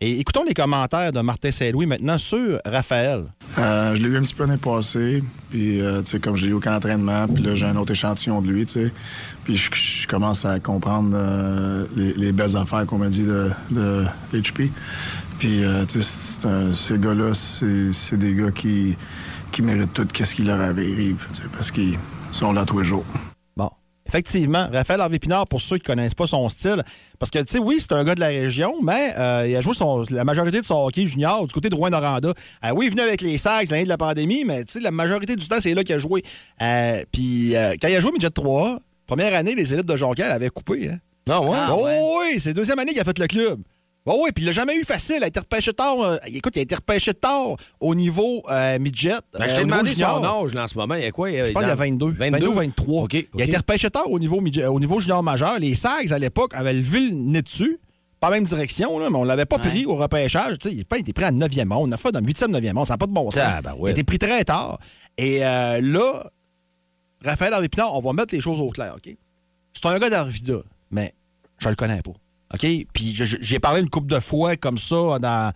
[0.00, 3.24] Et écoutons les commentaires de Martin Saint-Louis maintenant sur Raphaël.
[3.56, 5.80] Je l'ai eu un petit peu l'année passée, puis
[6.22, 8.64] comme je l'ai eu au camp d'entraînement, puis là, j'ai un autre échantillon de lui.
[9.42, 11.18] Puis je, commence à comprendre
[11.96, 14.70] les, les belles affaires qu'on m'a dit de, de HP.
[15.40, 18.96] Puis, ces gars-là, c'est des gars qui,
[19.52, 21.98] qui méritent tout ce qui leur arrive, parce qu'ils
[22.32, 23.04] sont là tous les jours.
[23.56, 23.70] Bon.
[24.06, 26.82] Effectivement, Raphaël Harvey Pinard, pour ceux qui connaissent pas son style,
[27.18, 29.60] parce que, tu sais, oui, c'est un gars de la région, mais euh, il a
[29.60, 32.28] joué son- la majorité de son hockey junior du côté de Rouen-Noranda.
[32.64, 34.90] Euh, oui, il venait avec les Sags l'année de la pandémie, mais, tu sais, la
[34.90, 36.22] majorité du temps, c'est là qu'il a joué.
[36.62, 40.32] Euh, Puis, euh, quand il a joué Midget 3, première année, les élites de Jonquière
[40.32, 40.98] avaient coupé, hein.
[41.26, 41.58] Non, ouais.
[41.70, 43.60] oh, oui, c'est la deuxième année qu'il a fait le club.
[44.10, 45.16] Oh, oui, puis il l'a jamais eu facile.
[45.18, 46.00] Il a été repêché tard.
[46.00, 49.14] euh, écoute, il a été repêché tard au niveau euh, midget.
[49.32, 50.16] Ben, je euh, t'ai au niveau demandé junior.
[50.24, 50.94] son âge là, en ce moment.
[50.94, 51.30] Il y a quoi?
[51.30, 52.12] Je pense qu'il y a 22.
[52.12, 53.02] 22 ou 23.
[53.04, 53.14] OK.
[53.14, 55.58] Il a été repêché tard au niveau, midget- au niveau junior majeur.
[55.58, 57.78] Les Sags, à l'époque, avaient levé le nez dessus.
[58.20, 60.58] Pas la même direction, là, mais on l'avait pas pris au repêchage.
[60.58, 61.90] Tu sais, il n'a pas été pris à 9e ronde.
[61.90, 62.86] On a fait dans le 8e, 9e ronde.
[62.86, 63.40] Ça n'a pas de bon sens.
[63.44, 63.82] Ah, ben ouais.
[63.82, 64.80] Il a été pris très tard.
[65.16, 66.28] Et euh, là,
[67.24, 69.14] Raphaël Harvey Pinard, on va mettre les choses au clair, OK?
[69.72, 70.58] C'est un gars d'Arvida,
[70.90, 71.14] mais
[71.58, 72.10] je le connais pas.
[72.54, 72.66] OK?
[72.92, 75.52] Puis j'ai parlé une couple de fois comme ça dans,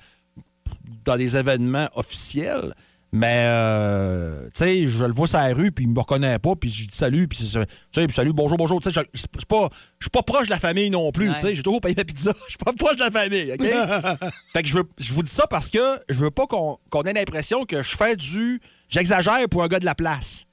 [1.05, 2.75] dans des événements officiels.
[3.15, 6.57] Mais, euh, tu sais, je le vois sur la rue, puis il me reconnaît pas,
[6.57, 8.81] puis je dis salut, puis c'est- salut, bonjour, bonjour.
[8.81, 9.69] Tu sais, je pas-
[10.01, 11.35] suis pas proche de la famille non plus, Ouais.
[11.35, 11.55] tu sais.
[11.55, 12.33] J'ai toujours payé ma pizza.
[12.47, 13.61] Je suis pas proche de la famille, OK?
[14.55, 17.13] fait que je, veux, je vous dis ça parce que je veux pas qu'on ait
[17.13, 18.63] l'impression que je fais du.
[18.89, 20.47] J'exagère pour un gars de la place.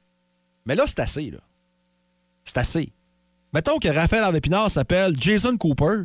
[0.66, 1.40] Mais là, c'est assez, là.
[2.44, 2.92] C'est assez.
[3.54, 6.04] Mettons que Raphaël Pinard s'appelle Jason Cooper.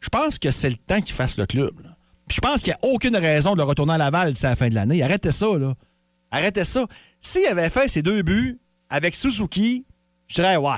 [0.00, 1.72] Je pense que c'est le temps qu'il fasse le club.
[1.82, 1.90] là.
[2.28, 4.54] Puis je pense qu'il n'y a aucune raison de le retourner à Laval d'ici la
[4.56, 5.02] fin de l'année.
[5.02, 5.74] Arrêtez ça, là.
[6.30, 6.86] Arrêtez ça.
[7.20, 8.58] S'il avait fait ses deux buts
[8.90, 9.86] avec Suzuki,
[10.28, 10.76] je dirais ouais.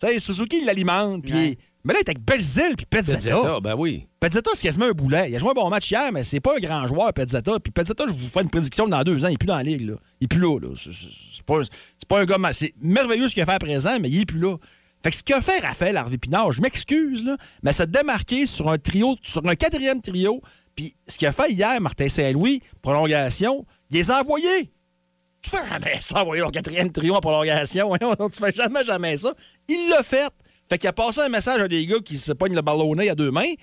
[0.00, 1.22] Tu sais, Suzuki, il l'alimente.
[1.22, 1.58] puis Ouais.
[1.84, 3.18] Mais là, il est avec Belzil puis Pezzetta.
[3.36, 4.06] Pezzetta, ben oui.
[4.20, 5.30] Pezzetta, c'est quasiment un boulet.
[5.30, 7.58] Il a joué un bon match hier, mais c'est pas un grand joueur, Pezzetta.
[7.60, 9.62] Puis Pezzetta, je vous fais une prédiction dans deux ans, il est plus dans la
[9.62, 9.88] ligue.
[9.88, 9.94] Là.
[10.20, 10.58] Il est plus là.
[10.60, 10.68] là.
[10.76, 12.36] C'est- pas, c'est pas un gars...
[12.52, 14.56] C'est merveilleux ce qu'il a fait à présent, mais il est plus là.
[15.02, 18.68] Fait que ce qu'a fait Raphaël Harvey Pinard, je m'excuse, là, mais se démarquer sur
[18.68, 20.42] un trio, sur un quatrième trio,
[20.74, 24.72] puis ce qu'il a fait hier, Martin Saint-Louis, prolongation, il les a envoyés.
[25.42, 27.88] Tu fais jamais ça, envoyer au quatrième trio en prolongation.
[27.88, 29.32] Voyons, tu fais jamais, jamais ça.
[29.68, 30.32] Il l'a fait.
[30.68, 33.14] Fait qu'il a passé un message à des gars qui se pognent le ballonnet à
[33.14, 33.54] deux mains.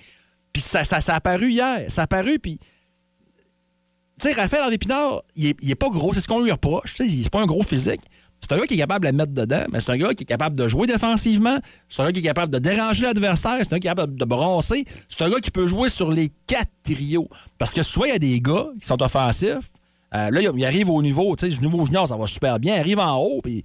[0.52, 1.84] Puis ça, ça, ça a apparu hier.
[1.88, 2.58] Ça a apparu, puis...
[4.18, 6.14] Tu sais, Raphaël Harvey Pinard, il est, il pas gros.
[6.14, 6.94] C'est ce qu'on lui reproche.
[6.94, 8.00] Tu sais, c'est pas un gros physique.
[8.40, 10.22] C'est un gars qui est capable de la mettre dedans, mais c'est un gars qui
[10.22, 11.58] est capable de jouer défensivement.
[11.88, 13.58] C'est un gars qui est capable de déranger l'adversaire.
[13.60, 14.84] C'est un gars qui est capable de brasser.
[15.08, 17.28] C'est un gars qui peut jouer sur les quatre trios.
[17.58, 19.70] Parce que souvent, il y a des gars qui sont offensifs.
[20.14, 22.60] Euh, là, il il arrive au niveau, tu sais, du niveau junior, ça va super
[22.60, 22.76] bien.
[22.76, 23.64] Il arrive en haut, puis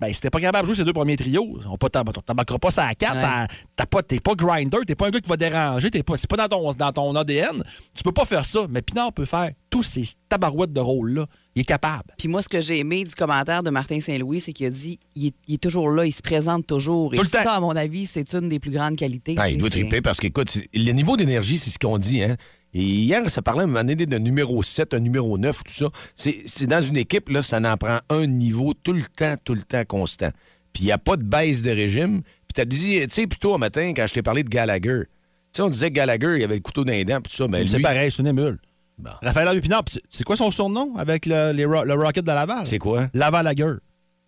[0.00, 2.70] ben, si t'es pas capable de jouer ces deux premiers trios, on pas t'embarqueras pas
[2.70, 3.20] ça à quatre, Ouais.
[3.20, 6.16] ça- t'as pas, t'es pas grinder, t'es pas un gars qui va déranger, t'es pas,
[6.16, 7.62] c'est pas dans ton, dans ton ADN.
[7.94, 8.66] Tu peux pas faire ça.
[8.70, 11.26] Mais Pinard peut faire tous ces tabarouettes de rôle-là.
[11.54, 12.04] Il est capable.
[12.18, 14.98] Puis moi, ce que j'ai aimé du commentaire de Martin Saint-Louis, c'est qu'il a dit
[15.14, 17.10] il est, il est toujours là, il se présente toujours.
[17.10, 17.42] Tout Et le temps.
[17.42, 19.34] ça, à mon avis, c'est une des plus grandes qualités.
[19.38, 22.22] Ah, tu il doit triper parce qu'écoute, le niveau d'énergie, c'est ce qu'on dit.
[22.22, 22.36] Hein?
[22.72, 25.72] Et hier, ça parlait à un moment donné d'un numéro 7, un numéro 9, tout
[25.72, 25.86] ça.
[26.14, 29.54] C'est c'est dans une équipe, là, ça en prend un niveau tout le temps, tout
[29.54, 30.30] le temps constant.
[30.72, 32.22] Puis il n'y a pas de baisse de régime.
[32.22, 35.02] Puis tu as dit, tu sais, plutôt un matin, quand je t'ai parlé de Gallagher,
[35.06, 35.10] tu
[35.52, 37.48] sais, on disait que Gallagher, il avait le couteau dans les dents, puis tout ça.
[37.48, 38.58] Mais c'est lui, pareil, c'est une émule.
[38.98, 39.10] Bon.
[39.22, 42.24] Raphaël Harvey Pinard, puis c'est- c'est quoi son surnom avec le, les Ro- le Rocket
[42.24, 42.66] de Laval?
[42.66, 43.08] c'est quoi?
[43.14, 43.76] Laval-Lager.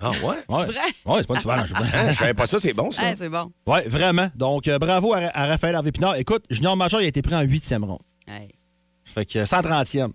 [0.01, 0.17] Ah, ouais?
[0.49, 0.65] Ouais.
[0.67, 0.75] vrai?
[1.07, 3.03] Ouais, c'est pas du je- Hein, je savais pas ça, c'est bon, ça.
[3.03, 3.53] Ouais, c'est bon.
[3.69, 4.29] Ouais, vraiment.
[4.35, 6.17] Donc, euh, bravo à, à Raphaël Harvey Pinard.
[6.17, 8.01] Écoute, Junior Major, il a été pris en huitième ronde.
[9.05, 10.11] Fait que 130e.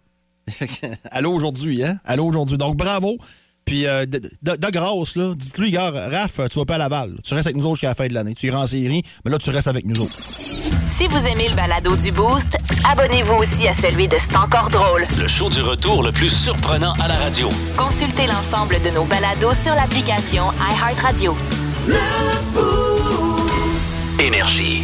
[1.11, 1.99] Allô aujourd'hui, hein?
[2.05, 2.57] Allô aujourd'hui.
[2.57, 3.17] Donc, bravo.
[3.65, 7.19] Puis, euh, de, de- de grâce, là, dites-lui, gars, Raph, tu vas pas à Laval.
[7.23, 8.33] Tu restes avec nous autres jusqu'à la fin de l'année.
[8.33, 10.15] Tu iras en série, mais là, tu restes avec nous autres.
[10.87, 12.57] Si vous aimez le balado du Boost,
[12.89, 15.05] abonnez-vous aussi à celui de C'est encore drôle.
[15.19, 17.49] Le show du retour le plus surprenant à la radio.
[17.77, 21.35] Consultez l'ensemble de nos balados sur l'application iHeartRadio.
[24.19, 24.83] Énergie.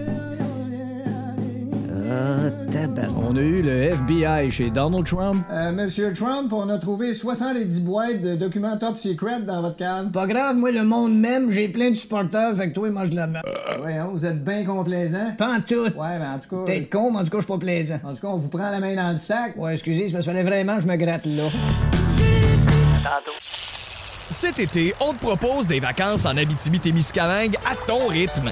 [2.71, 3.17] Tabarnak.
[3.17, 5.43] On a eu le FBI chez Donald Trump.
[5.51, 10.11] Euh, Monsieur Trump, on a trouvé 70 boîtes de documents top secret dans votre cave.
[10.11, 13.15] Pas grave, moi, le monde même, j'ai plein de supporters, fait que toi, mange de
[13.15, 13.45] la merde.
[13.79, 15.33] Voyons, vous êtes bien complaisant.
[15.37, 15.83] Pas en tout.
[15.83, 16.63] Ouais, mais en tout cas.
[16.65, 17.99] T'es con, mais en tout cas, je suis pas plaisant.
[18.03, 19.53] En tout cas, on vous prend la main dans le sac.
[19.57, 21.49] Ouais, excusez, c'est parce qu'il fallait vraiment que je me gratte là.
[23.39, 28.51] Cet été, on te propose des vacances en Abitibi-Témiscamingue à ton rythme.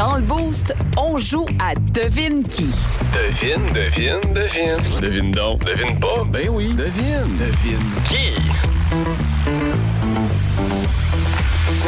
[0.00, 2.70] Dans le boost, on joue à Devine qui.
[3.12, 4.98] Devine, devine, devine.
[4.98, 5.62] Devine donc.
[5.66, 6.24] Devine pas.
[6.24, 7.36] Ben oui, devine.
[7.36, 8.32] Devine qui?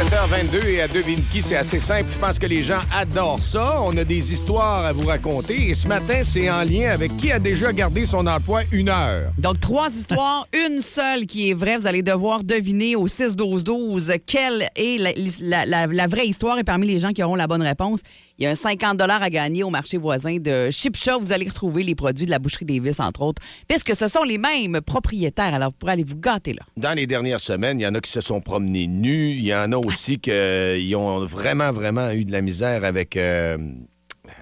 [0.03, 2.09] 7h22 et à Devine qui, c'est assez simple.
[2.11, 3.77] Je pense que les gens adorent ça.
[3.83, 5.69] On a des histoires à vous raconter.
[5.69, 9.31] Et ce matin, c'est en lien avec qui a déjà gardé son emploi une heure.
[9.37, 11.77] Donc, trois histoires, une seule qui est vraie.
[11.77, 16.59] Vous allez devoir deviner au 6-12-12 quelle est la, la- la- la vraie histoire.
[16.59, 18.01] Et parmi les gens qui auront la bonne réponse,
[18.37, 21.17] il y a un 50 à gagner au marché voisin de Chipcha.
[21.17, 24.37] Vous allez retrouver les produits de la boucherie Davis, entre autres, puisque ce sont les
[24.39, 25.53] mêmes propriétaires.
[25.53, 26.63] Alors, vous pourrez aller vous gâter là.
[26.75, 29.35] Dans les dernières semaines, il y en a qui se sont promenés nus.
[29.37, 33.17] Il y en a aussi qui ont vraiment, vraiment eu de la misère avec.
[33.17, 33.57] euh,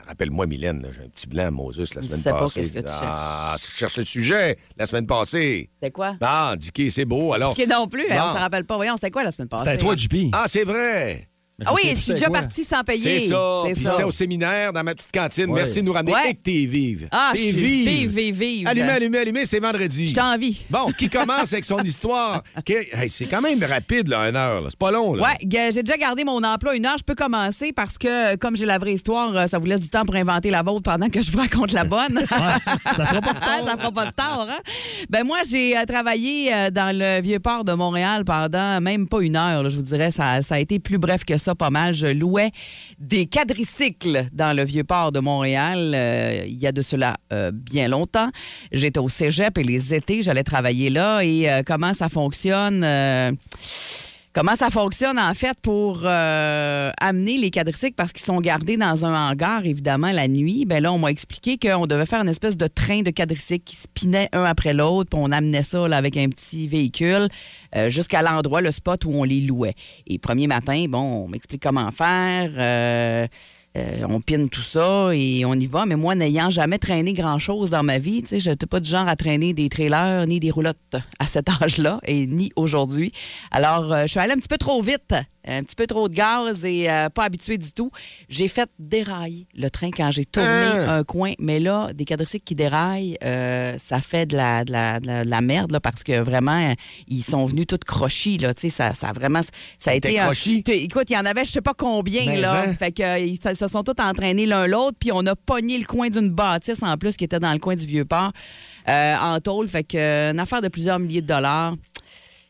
[0.07, 2.61] Rappelle-moi, Mylène, j'ai un petit blanc à Moses la Je semaine sais pas passée.
[2.61, 5.69] qu'est-ce que tu ah, je cherchais le sujet la semaine passée.
[5.79, 6.17] C'était quoi?
[6.19, 7.31] Ah, Dicky, c'est beau.
[7.31, 7.55] Alors.
[7.69, 8.75] Non plus, hein, on s'en rappelle pas.
[8.75, 9.77] Voyons, c'était quoi la semaine passée?
[9.79, 10.15] JP.
[10.33, 11.29] Ah, c'est vrai.
[11.65, 13.19] Ah oui, je suis déjà partie sans payer.
[13.21, 13.63] C'est ça.
[13.67, 13.91] C'est Puis ça.
[13.91, 15.45] c'était au séminaire dans ma petite cantine.
[15.49, 15.61] Ouais.
[15.61, 16.13] Merci de nous ramener.
[16.13, 16.29] Ouais.
[16.31, 17.07] Et que t'es vive.
[17.11, 17.87] Ah, T'es je suis vive.
[17.89, 18.67] vive, vive, vive.
[18.67, 20.07] Allumez, allumez, allumez, c'est vendredi.
[20.07, 20.65] Je t'en envie.
[20.69, 22.43] Bon, qui commence avec son histoire?
[22.93, 24.63] Hey, c'est quand même rapide, là, une heure.
[24.69, 25.23] C'est pas long, là.
[25.23, 25.37] Ouais,
[25.71, 26.97] j'ai déjà gardé mon emploi une heure.
[26.97, 29.81] Je peux commencer parce que, euh, comme j'ai la vraie histoire, euh, ça vous laisse
[29.81, 32.19] du temps pour inventer la vôtre pendant que je vous raconte la bonne.
[32.27, 34.59] Ça fera pas de Ah, ça fera pas de tort, hein?
[35.09, 39.63] Ben moi, j'ai euh, travaillé dans le Vieux-Port de Montréal pendant même pas une heure,
[39.63, 40.11] là, je vous dirais.
[40.11, 41.93] Ça, ça a été plus bref que ça, pas mal.
[41.93, 42.51] Je louais
[42.99, 47.87] des quadricycles dans le Vieux-Port de Montréal euh, il y a de cela euh, bien
[47.87, 48.29] longtemps.
[48.71, 51.21] J'étais au cégep et les étés, j'allais travailler là.
[51.21, 52.85] Et euh, comment ça fonctionne?
[54.33, 59.03] Comment ça fonctionne, en fait, pour euh, amener les quadricycles parce qu'ils sont gardés dans
[59.03, 60.63] un hangar, évidemment, la nuit?
[60.63, 63.75] Ben là, on m'a expliqué qu'on devait faire une espèce de train de quadricycles qui
[63.75, 67.27] spinait un après l'autre, puis on amenait ça avec un petit véhicule
[67.75, 69.75] euh, jusqu'à l'endroit, le spot où on les louait.
[70.07, 72.51] Et premier matin, bon, on m'explique comment faire.
[72.57, 73.27] euh,
[73.77, 75.85] euh, on pine tout ça et on y va.
[75.85, 79.15] Mais moi, n'ayant jamais traîné grand-chose dans ma vie, je n'étais pas du genre à
[79.15, 83.11] traîner des trailers ni des roulottes à cet âge-là et ni aujourd'hui.
[83.49, 85.15] Alors, euh, je suis allée un petit peu trop vite,
[85.47, 87.91] un petit peu trop de gaz et euh, pas habituée du tout.
[88.29, 90.99] J'ai fait dérailler le train quand j'ai tourné Hein?
[90.99, 91.33] un coin.
[91.39, 95.25] Mais là, des quadricycles qui déraillent, euh, ça fait de la, de la, de la-
[95.25, 96.73] de la merde là, parce que vraiment,
[97.07, 98.37] ils sont venus tous crochis.
[98.37, 99.41] Là, ça, ça a vraiment...
[99.79, 100.09] Ça a été...
[100.19, 100.27] un-
[100.67, 102.25] Écoute, il y en avait je sais pas combien.
[102.25, 102.63] Mais là.
[102.69, 102.75] hein?
[102.75, 105.85] Fait que, euh, ils se sont tous entraînés l'un l'autre, puis on a pogné le
[105.85, 108.31] coin d'une bâtisse en plus qui était dans le coin du Vieux-Port
[108.87, 109.67] euh, en tôle.
[109.67, 111.75] Fait que, euh, une affaire de plusieurs milliers de dollars.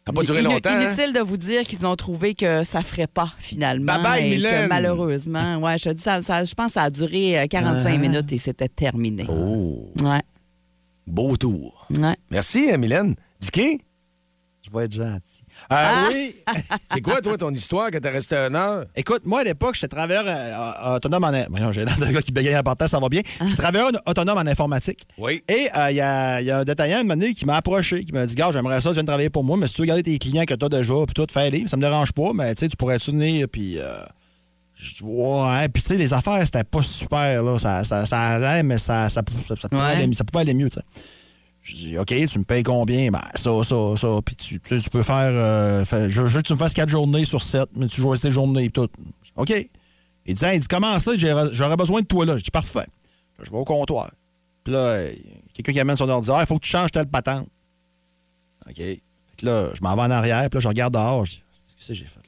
[0.05, 0.69] Ça n'a pas duré longtemps.
[0.71, 0.81] hein?
[0.81, 3.85] Inutile de vous dire qu'ils ont trouvé que ça ferait pas finalement.
[3.97, 4.67] Bye bye, et que Mylène.
[4.67, 7.99] malheureusement, ouais, je te dis, ça, ça- je pense que ça a duré euh, 45
[7.99, 9.25] minutes et c'était terminé.
[9.29, 9.31] Ah.
[9.33, 10.21] Oh, Ouais,
[11.05, 11.85] beau tour.
[11.91, 12.15] ouais.
[12.31, 13.15] Merci, hein, Mylène.
[13.39, 13.81] Dicky,
[14.73, 15.43] Vais être gentil.
[15.45, 16.07] Euh, Ah!
[16.11, 16.35] Oui.
[16.93, 18.85] c'est quoi, toi, ton histoire que t'as resté une heure?
[18.95, 21.31] Écoute, moi, à l'époque, j'étais travailleur euh, autonome en...
[21.49, 23.21] Voyons, j'ai l'air d'un gars qui bégaye en partant, ça va bien.
[23.39, 23.45] Ah.
[23.45, 25.05] J'étais travailleur autonome en informatique.
[25.17, 25.43] Oui.
[25.49, 27.57] Et euh, il y, a, il y a un détaillant, un moment donné, qui m'a
[27.57, 29.73] approché, qui m'a dit Gars, j'aimerais ça, tu viens de travailler pour moi, mais si
[29.75, 32.11] tu veux garder tes clients que tu as déjà, puis tout, fais-les, ça me dérange
[32.13, 33.77] pas, mais tu sais, tu pourrais te venir, puis.
[33.79, 34.03] euh,
[34.73, 37.59] je dis, ouais, puis tu sais, les affaires, c'était pas super, là.
[37.59, 39.87] Ça, ça, ça allait, mais ça, ça, ça, ça pouvait, Ouais.
[39.89, 40.85] aller, ça pouvait aller mieux, tu sais.
[41.63, 43.11] Je dis, OK, tu me payes combien?
[43.11, 44.07] Ben, ça, ça, ça.
[44.25, 45.29] Puis tu, tu, sais, tu peux faire.
[45.31, 48.31] euh, je, veux que tu me fasses quatre journées sur sept, mais tu joues ces
[48.31, 48.87] journées et tout.
[49.35, 49.53] OK.
[50.25, 51.13] Il dit, Hey, il dit, commence là,
[51.51, 52.37] j'aurais besoin de toi là.
[52.37, 52.87] Je dis, parfait.
[53.37, 54.09] Là, je vais au comptoir.
[54.63, 55.03] Puis là,
[55.53, 57.47] quelqu'un qui amène son ordinateur, il faut que tu changes telle patente.
[58.67, 58.75] OK.
[58.77, 59.01] Fait
[59.37, 61.43] que là, je m'en vais en arrière, puis là, je regarde dehors, je dis,
[61.77, 62.21] qu'est-ce que j'ai fait là?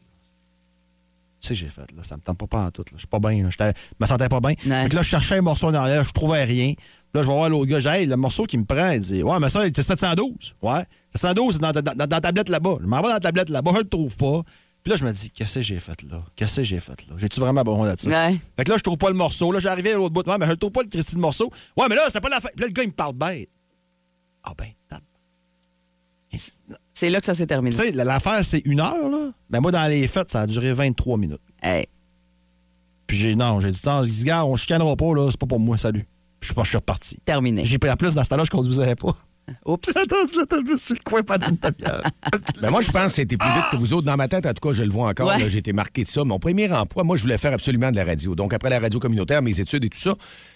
[1.41, 2.03] Qu'est-ce que j'ai fait là?
[2.03, 2.83] Ça me tente pas, pas en tout.
[2.83, 2.91] là.
[2.93, 3.49] Je suis pas bien.
[3.49, 3.63] Je
[3.99, 4.53] me sentais pas bien.
[4.57, 6.73] Fait que là, je cherchais un morceau en arrière, je trouvais rien.
[7.13, 7.79] Là, je vais voir l'autre gars.
[7.79, 10.55] J'ai, Hey, le morceau qui me prend, il dit Ouais, mais ça, c'est 712.
[10.61, 10.83] Ouais.
[11.13, 12.77] 712, c'est dans, dans- dans- dans la tablette là-bas.
[12.81, 14.41] Je m'en vais dans la tablette là-bas, je le trouve pas.
[14.83, 16.23] Puis là, je me dis Qu'est-ce que j'ai fait là?
[16.35, 17.13] Qu'est-ce que j'ai fait là?
[17.17, 17.63] J'ai-tu vraiment
[18.01, 18.09] ça?
[18.09, 18.35] Ouais.
[18.57, 19.51] Fait que là, je trouve pas le morceau.
[19.51, 20.27] Là, j'arrivais à l'autre bout.
[20.27, 21.51] Ouais, mais je trouve pas le Christy de morceau.
[21.77, 22.49] Ouais, mais là, c'était pas la fin.
[22.55, 23.49] Puis là, le gars, il me parle bête.
[24.43, 25.03] Ah ben, tape.
[26.93, 27.75] C'est là que ça s'est terminé.
[27.75, 29.29] Tu sais, l'affaire, c'est une heure, là.
[29.49, 31.41] Mais moi, dans les fêtes, ça a duré 23 minutes.
[31.61, 31.85] Hey.
[33.07, 34.03] Puis j'ai, non, j'ai dit, non,
[34.45, 36.07] on chicanera pas, là, c'est pas pour moi, salut.
[36.43, 37.17] Je suis pas, je suis reparti.
[37.23, 37.63] Terminé.
[37.63, 39.15] J'ai pris en plus, dans ce temps-là, je conduisais pas.
[39.65, 39.89] Oups.
[39.97, 42.03] Attends, l'autobus sur le coin pendant une demi-heure.
[42.61, 44.05] Ben moi, je pense que c'était plus vite que vous autres.
[44.05, 45.27] Dans ma tête, en tout cas, je le vois encore.
[45.27, 45.37] Ouais.
[45.39, 46.23] là, J'ai été marqué de ça.
[46.23, 48.35] Mon premier emploi, moi, je voulais faire absolument de la radio.
[48.35, 50.15] Donc, après la radio communautaire, mes études et tout ça,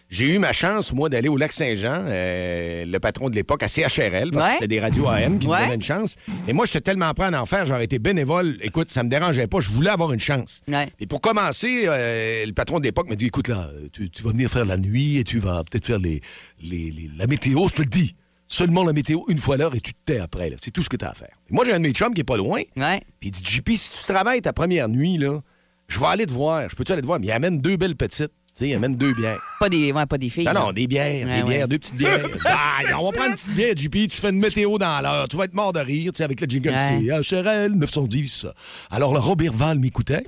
[0.10, 4.32] j'ai eu ma chance, moi, d'aller au Lac-Saint-Jean, euh, le patron de l'époque, à CHRL,
[4.32, 4.52] parce Ouais.
[4.52, 5.58] que c'était des radios AM qui Ouais.
[5.58, 6.15] me donnaient une chance.
[6.47, 8.58] Et moi, j'étais tellement prêt à en faire, j'aurais été bénévole.
[8.62, 9.60] Écoute, ça me dérangeait pas.
[9.60, 10.62] Je voulais avoir une chance.
[10.69, 10.88] Ouais.
[11.02, 14.32] Et pour commencer, euh, le patron de l'époque m'a dit écoute, là, tu, tu vas
[14.32, 16.21] venir faire la nuit et tu vas peut-être faire les,
[16.62, 18.15] les- les- la météo, je te le dis.
[18.48, 20.52] Seulement la météo une fois l'heure et tu te tais après.
[20.62, 21.36] C'est tout ce que tu as à faire.
[21.50, 22.62] Et moi, j'ai un de mes chums qui est pas loin.
[22.78, 23.02] Ouais.
[23.20, 25.42] Puis il dit JP, si tu travailles ta première nuit, là,
[25.88, 26.70] je vais aller te voir.
[26.70, 27.20] Je peux-tu aller te voir?
[27.20, 28.32] Mais il amène deux belles petites.
[28.54, 29.38] Tu sais, il amène deux bières.
[29.60, 30.46] Pas des, ouais, pas des filles.
[30.46, 32.26] Non, non, des bières, Ouais, des bières, deux petites bières.
[33.00, 33.92] On va prendre une petite bière, JP.
[34.10, 35.28] Tu fais une météo dans l'heure.
[35.28, 36.70] Tu vas être mort de rire, tu sais, avec le jingle.
[36.70, 37.22] Ouais.
[37.24, 38.48] C'est HRL 910.
[38.90, 40.26] Alors, le Robert Val m'écoutait.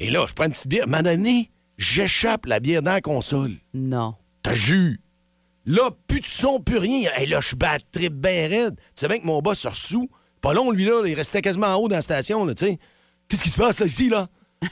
[0.00, 0.86] Et là, je prends une petite bière.
[0.88, 3.52] Donné, j'échappe la bière dans la console.
[3.72, 4.14] Non.
[4.42, 5.00] T'as jus.
[5.70, 7.10] Là, plus de son, plus rien.
[7.18, 8.74] Et là, je bats trip bien raide.
[8.76, 10.10] Tu sais bien que mon boss se ressous.
[10.40, 12.78] Pas long, lui, là, il restait quasiment en haut dans la station, là, tu sais.
[13.28, 14.28] Qu'est-ce qui se passe, là, ici, là?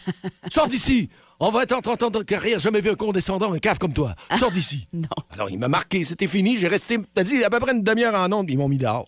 [0.51, 1.09] Sors d'ici!
[1.39, 3.93] On va être en 30 ans de carrière, jamais vu un condescendant, un cave comme
[3.93, 4.15] toi.
[4.39, 4.89] Sors d'ici!
[4.93, 5.07] Non.
[5.31, 6.57] Alors, il m'a marqué, c'était fini.
[6.57, 8.79] J'ai resté, t'as dit, à peu près une demi-heure en onde, puis ils m'ont mis
[8.79, 9.07] dehors.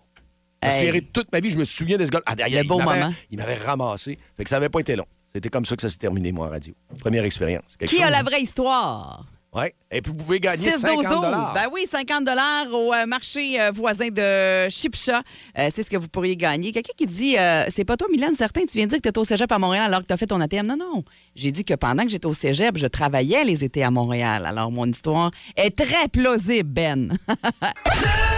[0.62, 1.02] Hey.
[1.02, 2.20] toute ma vie, je me souviens de ce gars.
[2.26, 3.14] Ah, derrière, Le m'avait- moment.
[3.30, 4.16] Il m'avait ramassé.
[4.36, 5.06] Fait que ça avait pas été long.
[5.34, 6.72] C'était comme ça que ça s'est terminé, moi, en radio.
[7.00, 7.76] Première expérience.
[7.84, 8.22] Qui a la hein?
[8.22, 9.24] vraie histoire?
[9.52, 9.74] Ouais.
[9.90, 11.22] Et puis, vous pouvez gagner 6 50 12 12
[11.54, 12.28] Ben oui, 50
[12.72, 15.22] au euh, marché euh, voisin de Chipcha.
[15.58, 16.70] Euh, c'est ce que vous pourriez gagner.
[16.70, 19.08] Quelqu'un qui dit euh, C'est pas toi, Mylène, certain, tu viens de dire que tu
[19.08, 20.66] étais au cégep à Montréal alors que tu as fait ton ATM.
[20.66, 21.02] Non, non.
[21.34, 24.46] J'ai dit que pendant que j'étais au cégep, je travaillais les étés à Montréal.
[24.46, 27.18] Alors, mon histoire est très plausible, Ben.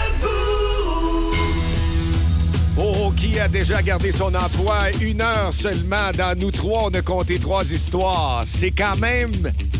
[2.78, 6.10] Oh, qui a déjà gardé son emploi une heure seulement?
[6.16, 8.44] Dans nous trois, on a compté trois histoires.
[8.46, 9.30] C'est quand même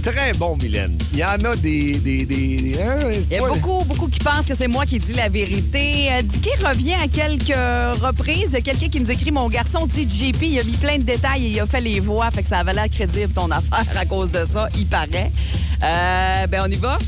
[0.03, 0.99] très bon, Mylène.
[1.15, 1.95] Il y en a des...
[1.95, 3.11] des, des hein?
[3.31, 6.09] Il y a beaucoup, beaucoup qui pensent que c'est moi qui dis la vérité.
[6.13, 7.57] Euh, Dicky revient à quelques
[8.03, 11.05] reprises de quelqu'un qui nous écrit Mon garçon dit JP, il a mis plein de
[11.05, 13.87] détails et il a fait les voix, fait que ça avait l'air crédible ton affaire
[13.97, 15.33] à cause de ça, il paraît.
[15.83, 16.99] Euh, ben, on y va.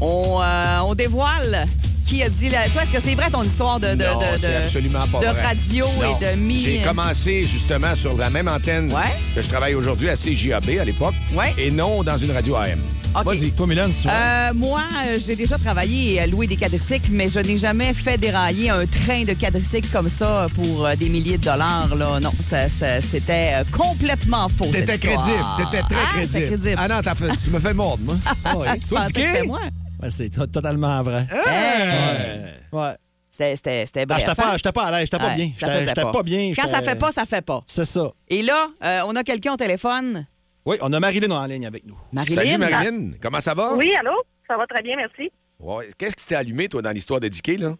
[0.00, 1.68] On, euh, on dévoile
[2.06, 2.48] qui a dit.
[2.50, 2.68] La...
[2.68, 5.26] Toi, est-ce que c'est vrai ton histoire de, de, non, de, de- absolument pas de
[5.26, 5.42] vrai.
[5.42, 6.18] radio Non.
[6.20, 6.58] et de mi.
[6.58, 9.12] J'ai commencé justement sur la même antenne Ouais.
[9.34, 11.14] que je travaille aujourd'hui à CJAB à l'époque.
[11.34, 11.54] Ouais.
[11.58, 12.80] Et non dans une radio AM.
[13.26, 14.12] Vas-y, toi, Mylène, tu vois.
[14.12, 17.92] Euh, moi, euh, j'ai déjà travaillé et euh, loué des quadricycles, mais je n'ai jamais
[17.92, 21.94] fait dérailler un train de quadricycle comme ça pour euh, des milliers de dollars.
[21.94, 22.20] Là.
[22.20, 24.64] Non, ça, ça- c'était complètement faux.
[24.72, 25.44] T'étais crédible.
[25.58, 26.46] T'étais très Ah, crédible.
[26.46, 26.74] crédible.
[26.78, 28.16] Ah non, t'as fait, tu me fais mordre, moi.
[28.46, 28.66] Ah oui.
[28.80, 29.60] Tu Toi, c'était moi?
[30.02, 31.26] Ouais, c'est to- totalement vrai.
[31.30, 32.54] Hey!
[32.72, 32.94] Ouais.
[33.30, 34.20] C'était, c'était, c'était Ah, bref.
[34.20, 34.56] j'étais pas, hein?
[34.56, 35.46] j'étais pas à l'aise, j'étais pas Ouais, bien.
[35.46, 36.52] ça J'étais faisait j'étais pas bien.
[36.54, 37.62] Quand ça j'étais- fait pas, ça fait pas.
[37.66, 38.10] C'est ça.
[38.28, 40.26] Et là, euh, on a quelqu'un au téléphone.
[40.66, 41.96] Oui, on a Marilyn en ligne avec nous.
[42.12, 42.36] Marilyn?
[42.42, 43.10] Salut, Marilyn.
[43.22, 43.74] Comment ça va?
[43.74, 44.12] Oui, allô?
[44.46, 45.30] Ça va très bien, merci.
[45.58, 45.88] Ouais.
[45.96, 47.74] Qu'est-ce qui t'est allumé, toi, dans l'histoire Dicky, là?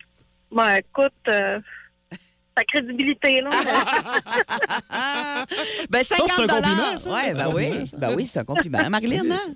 [0.50, 1.61] Ben, écoute, euh,
[2.54, 3.50] ta crédibilité, là.
[5.90, 7.12] Ben, 50 c'est un compliment, ça?
[7.12, 7.64] Ouais, C'est un ben oui.
[7.66, 7.96] compliment, ça.
[7.98, 8.90] Ben oui, c'est un compliment.
[8.90, 9.54] Marilyn, hein?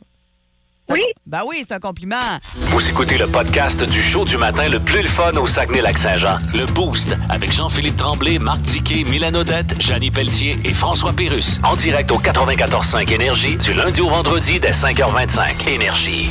[0.88, 1.02] Oui?
[1.26, 2.20] Ben oui, c'est un compliment.
[2.54, 6.34] Vous écoutez le podcast du show du matin le plus le fun au Saguenay-Lac-Saint-Jean.
[6.54, 11.60] Le Boost avec Jean-Philippe Tremblay, Marc Diquet, Milan Odette, Janine Pelletier et François Pérus.
[11.64, 15.68] En direct au 94.5 Énergie du lundi au vendredi dès 5h25.
[15.68, 16.30] Énergie.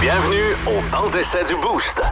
[0.00, 2.02] Bienvenue au banc d'essai du Boost.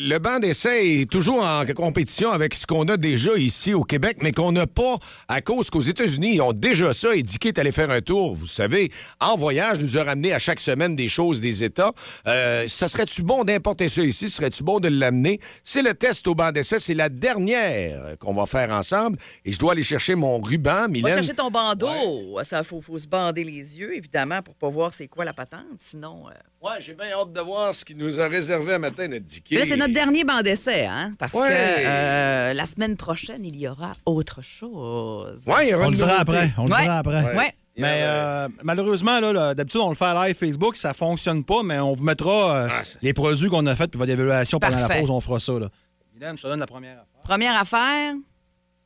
[0.00, 4.18] Le banc d'essai est toujours en compétition avec ce qu'on a déjà ici au Québec,
[4.22, 7.16] mais qu'on n'a pas à cause qu'aux États-Unis, ils ont déjà ça.
[7.16, 10.38] Et Dicky est allé faire un tour, vous savez, en voyage, nous a ramené à
[10.38, 11.90] chaque semaine des choses des États.
[12.28, 14.28] Euh, ça serait-tu bon d'importer ça ici?
[14.30, 15.40] Serait-tu bon de l'amener?
[15.64, 16.78] C'est le test au banc d'essai.
[16.78, 19.18] C'est la dernière qu'on va faire ensemble.
[19.44, 21.14] Et je dois aller chercher mon ruban, Va Mylène.
[21.16, 22.38] chercher ton bandeau.
[22.44, 25.64] Ça, faut, faut se bander les yeux, évidemment, pour pas voir c'est quoi la patente.
[25.80, 26.28] Sinon.
[26.28, 29.24] euh, Ouais, j'ai bien hâte de voir ce qu'il nous a réservé à matin, notre
[29.24, 29.54] Dicky.
[29.54, 31.14] Là, c'est notre dernier banc d'essai, hein?
[31.16, 31.48] Parce Ouais.
[31.48, 35.44] que euh, la semaine prochaine, il y aura autre chose.
[35.46, 36.50] Ouais, il y aura On le dira après.
[36.58, 36.82] On le Ouais.
[36.82, 37.36] dira après.
[37.36, 37.54] Ouais.
[37.76, 41.62] Mais euh, malheureusement, là, là, d'habitude, on le fait à live Facebook, ça fonctionne pas,
[41.62, 44.80] mais on vous mettra euh, Ah, les produits qu'on a faits puis votre évaluation pendant
[44.80, 45.52] la pause, on fera ça.
[45.60, 45.68] Là.
[46.12, 47.22] Mylène, je te donne la première affaire.
[47.22, 48.14] Première affaire?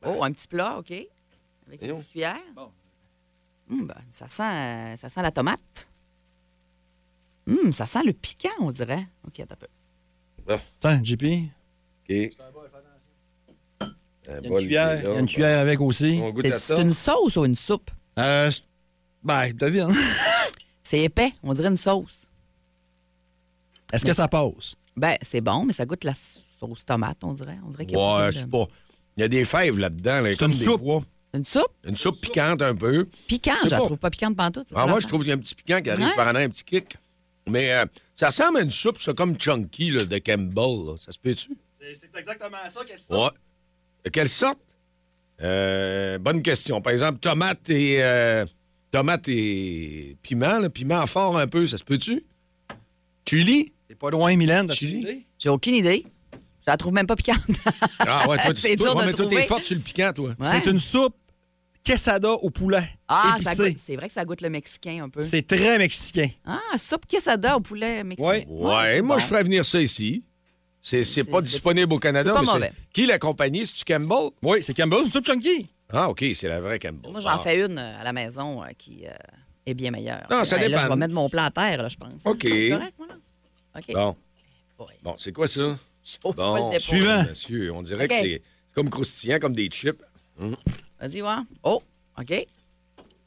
[0.05, 0.91] Oh, un petit plat, OK.
[1.67, 2.35] Avec une petite cuillère.
[2.55, 2.69] Bon.
[3.71, 5.87] Hum, ben, ça, sent, euh, ça sent la tomate.
[7.49, 9.05] Hum, ça sent le piquant, on dirait.
[9.27, 10.57] OK, attends un peu.
[10.79, 11.23] Tiens, JP,
[12.09, 12.31] OK.
[14.29, 16.19] Un une bol cuillère, il y a une cuillère avec aussi.
[16.23, 16.75] On goûte C'est à ça?
[16.77, 17.91] c'est une sauce ou une soupe?
[18.17, 18.63] Euh, c'est-
[19.23, 19.89] ben, devine.
[20.85, 22.29] C'est épais, on dirait une sauce.
[23.91, 24.75] Est-ce que ça passe?
[24.95, 27.57] Ben, c'est bon, mais ça goûte la sauce tomate, on dirait.
[27.65, 28.67] On dirait qu'il y a Ouais, pas.
[29.17, 30.21] Il y a des fèves là-dedans.
[30.21, 30.81] là, C'est comme une des soupe.
[30.81, 31.01] pois.
[31.33, 31.71] Une soupe?
[31.85, 33.07] Une soupe piquante un peu.
[33.27, 33.55] piquante.
[33.63, 34.67] Je la pas- trouve pas piquante pantoute.
[34.69, 35.01] c'est Ah, moi, l'affaire.
[35.01, 36.15] je trouve qu'il y a un petit piquant qui arrive Ouais.
[36.15, 36.95] par en un petit kick.
[37.47, 40.85] Mais euh, ça ressemble à une soupe, ça, comme Chunky là, de Campbell.
[40.87, 40.95] là.
[41.03, 41.49] Ça se peut-tu?
[41.81, 43.29] C'est exactement ça qu'elle Ouais.
[44.05, 44.59] De quelle sorte?
[45.41, 46.81] Euh, bonne question.
[46.81, 48.45] Par exemple, tomate et euh,
[48.91, 52.23] tomate et piment, là, piment fort un peu, ça se peut-tu?
[53.27, 53.73] Chili?
[53.87, 54.67] T'es pas loin, Mylène.
[54.67, 55.25] t'as Chili?
[55.39, 56.05] J'ai aucune idée.
[56.65, 57.39] Je la trouve même pas piquante.
[57.99, 60.11] Ah ouais, toi, tu C'est toi, ouais, de mais toi, t'es forte sur le piquant,
[60.15, 60.29] toi.
[60.29, 60.35] Ouais.
[60.49, 61.15] C'est une soupe
[61.83, 62.83] quesada au poulet.
[63.07, 65.23] Ah, ça goûte- c'est vrai que ça goûte le mexicain un peu.
[65.23, 66.27] C'est très mexicain.
[66.45, 68.29] Ah, soupe quesada au poulet mexicain.
[68.29, 68.45] Ouais.
[68.47, 69.21] Ouais, c'est moi, bon.
[69.21, 70.23] je ferais venir ça ici.
[70.81, 72.53] C'est c'est C'est- pas c'est- disponible au Canada, c'est pas mais c'est...
[72.53, 72.73] mauvais.
[72.93, 73.65] Qui la compagnie?
[73.65, 74.31] C'est-tu Campbell?
[74.41, 75.67] Oui, c'est Campbell, c'est une soupe chunky.
[75.91, 77.11] Ah, OK, c'est la vraie Campbell.
[77.11, 77.37] Moi, j'en Ah.
[77.39, 79.11] fais une euh, à la maison euh, qui euh,
[79.65, 80.25] est bien meilleure.
[80.29, 80.81] Non, ça là, dépend.
[80.81, 82.21] je vais mettre mon plat à terre, là, je pense.
[82.25, 82.39] OK.
[82.43, 83.15] C'est correct, moi, là?
[83.77, 83.93] OK.
[83.93, 84.15] Bon.
[84.79, 84.85] Ouais.
[85.03, 85.77] Bon, c'est quoi ça?
[86.03, 87.23] J'ose pas Bon, le suivant.
[87.29, 88.09] Monsieur, on dirait OK.
[88.09, 88.41] que c'est c'est
[88.75, 90.01] comme croustillant, comme des chips.
[91.03, 91.35] Vas-y, ouais.
[91.63, 91.83] Oh,
[92.17, 92.31] OK.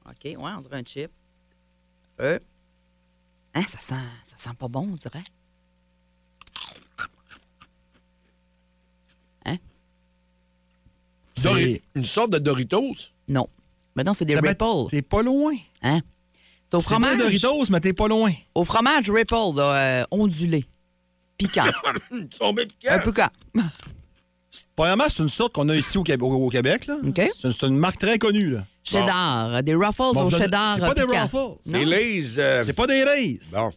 [0.09, 1.11] OK, ouais, on dirait un chip.
[2.21, 2.39] Euh.
[3.53, 5.25] Hein, ça sent, ça sent pas bon, on dirait.
[11.43, 12.95] Dori- Une sorte de Doritos?
[13.29, 13.47] Non.
[13.95, 14.91] Mais non, c'est des T'as ben- Ripple.
[14.91, 15.55] T'es pas loin.
[15.83, 16.01] Hein?
[16.65, 17.19] C'est au C'est pas fromage.
[17.19, 18.33] Doritos, mais t'es pas loin.
[18.55, 20.65] Au fromage Ripple, là, euh, ondulé.
[21.39, 21.65] Piquant.
[22.11, 22.93] Ils sont bien piquants.
[22.93, 23.29] un peu piquant.
[24.75, 26.87] Premièrement, c'est une sorte qu'on a ici au, Québec- au- au Québec.
[26.87, 26.97] Là.
[27.15, 28.51] C'est une, c'est une marque très connue.
[28.51, 28.67] Là.
[28.85, 29.63] Cheddar.
[29.63, 30.75] Des Ruffles Bon, au cheddar.
[30.75, 31.23] c'est pas des piquant.
[31.23, 31.37] Ruffles.
[31.67, 31.79] Non.
[31.81, 32.35] C'est Lay's.
[32.39, 33.39] euh, C'est pas des Rays.
[33.53, 33.73] Bon.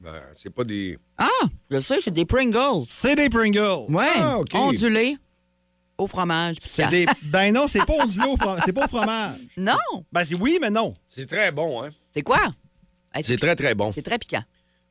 [0.00, 0.98] Ben, c'est pas des.
[1.16, 1.28] Ah,
[1.70, 2.84] je sais, c'est des Pringles.
[2.86, 3.86] C'est des Pringles.
[3.88, 4.04] Ouais.
[4.16, 4.54] Ah, OK.
[4.54, 5.16] Ondulé
[5.96, 6.56] au fromage.
[6.60, 7.06] C'est des.
[7.24, 8.62] Ben non, c'est pas ondulé au fromage.
[8.66, 9.36] C'est pas au fromage.
[9.56, 9.76] Non.
[10.12, 10.94] Ben c'est oui, mais non.
[11.08, 11.88] C'est très bon, hein?
[12.10, 12.40] C'est quoi?
[13.22, 13.92] C'est très, très bon.
[13.94, 14.42] C'est très piquant.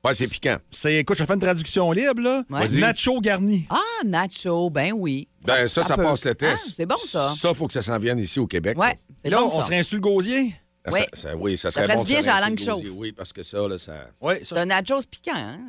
[0.06, 0.58] Ouais, c'est piquant.
[0.70, 2.44] C'est, écoute, je fais une traduction libre, là.
[2.50, 2.68] Ouais.
[2.68, 3.66] Nacho garni.
[3.70, 5.30] Ah, nacho, ben oui.
[5.46, 6.64] Ben, ça, ça, passe le test.
[6.68, 7.34] Ah, c'est bon, ça.
[7.38, 8.78] Ça, faut que ça s'en vienne ici au Québec.
[8.78, 9.66] Ouais, c'est Là, bon, on ça.
[9.68, 10.54] serait insu le gosier?
[10.86, 11.08] Ça, Ouais.
[11.14, 12.04] ça- ça- oui, ça Ça serait ferait bon.
[12.04, 12.86] du bien, ça j'ai la langue chaude.
[12.98, 13.94] Oui, parce que ça, là, ça.
[14.20, 15.60] Oui, C'est un nachos piquant, hein?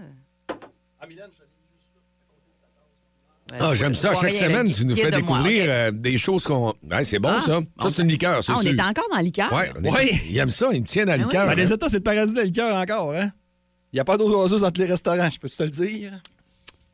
[3.53, 4.15] Ouais, Ah, j'aime ça.
[4.15, 6.75] Chaque semaine, tu nous fais de moi, découvrir euh, des choses qu'on.
[6.91, 7.61] Ouais, c'est bon, Ah, ça.
[7.81, 8.71] Ça, c'est une liqueur, c'est Ah, on sûr.
[8.73, 9.53] est encore dans le liqueur?
[9.53, 10.21] Ouais, Oui.
[10.31, 11.23] Il aime ça, il me tient dans la Ah oui.
[11.25, 11.47] liqueur.
[11.47, 11.55] Ben, hein.
[11.57, 13.31] les États, c'est le paradis de la liqueur encore, hein?
[13.95, 16.21] Il n'y a pas d'eau gazeuse entre les restaurants, je peux te le dire.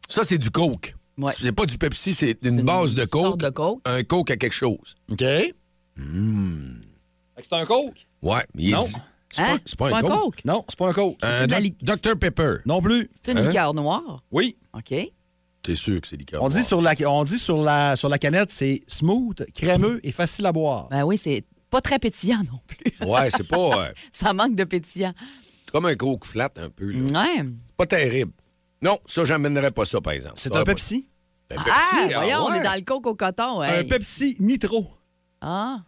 [0.07, 0.95] Ça, c'est du coke.
[1.17, 1.33] Ouais.
[1.35, 3.39] C'est pas du Pepsi, c'est une, une base de coke.
[3.39, 3.81] de Coke.
[3.87, 4.97] Un coke à quelque chose.
[5.11, 5.21] OK.
[5.23, 5.55] C'est
[7.53, 8.07] un Coke?
[8.21, 8.83] Ouais, mais il Non.
[8.85, 8.95] dit-
[9.33, 9.57] C'est Hein?
[9.57, 10.45] pas, c'est pas un coke.
[10.45, 11.17] Non, c'est pas un Coke.
[11.23, 12.57] Un de la li- Dr Pepper.
[12.67, 13.09] Non plus.
[13.23, 13.47] C'est une Hein?
[13.49, 14.23] liqueur noire?
[14.31, 14.57] Oui.
[14.75, 14.93] OK.
[15.65, 16.43] C'est sûr que c'est liqueur.
[16.43, 16.67] On dit, noire?
[16.67, 20.53] sur la, on dit sur la, sur la canette, c'est smooth, crémeux et facile à
[20.53, 20.89] boire.
[20.91, 22.93] Ben oui, c'est pas très pétillant non plus.
[23.09, 23.87] Ouais, c'est pas.
[23.87, 25.15] euh, Ça manque de pétillant.
[25.71, 26.91] C'est comme un coke flat un peu.
[26.91, 27.21] là.
[27.23, 27.37] Ouais.
[27.37, 28.33] C'est pas terrible.
[28.83, 30.35] Non, ça, j'emmènerais pas ça, par exemple.
[30.37, 31.09] C'est un moi- Pepsi?
[31.53, 32.59] Un Ah, Pepsi, voyons, on ouais.
[32.59, 33.61] est dans le coke au coton.
[33.61, 33.85] Un hey.
[33.87, 34.91] Pepsi Nitro.
[35.41, 35.79] Ah.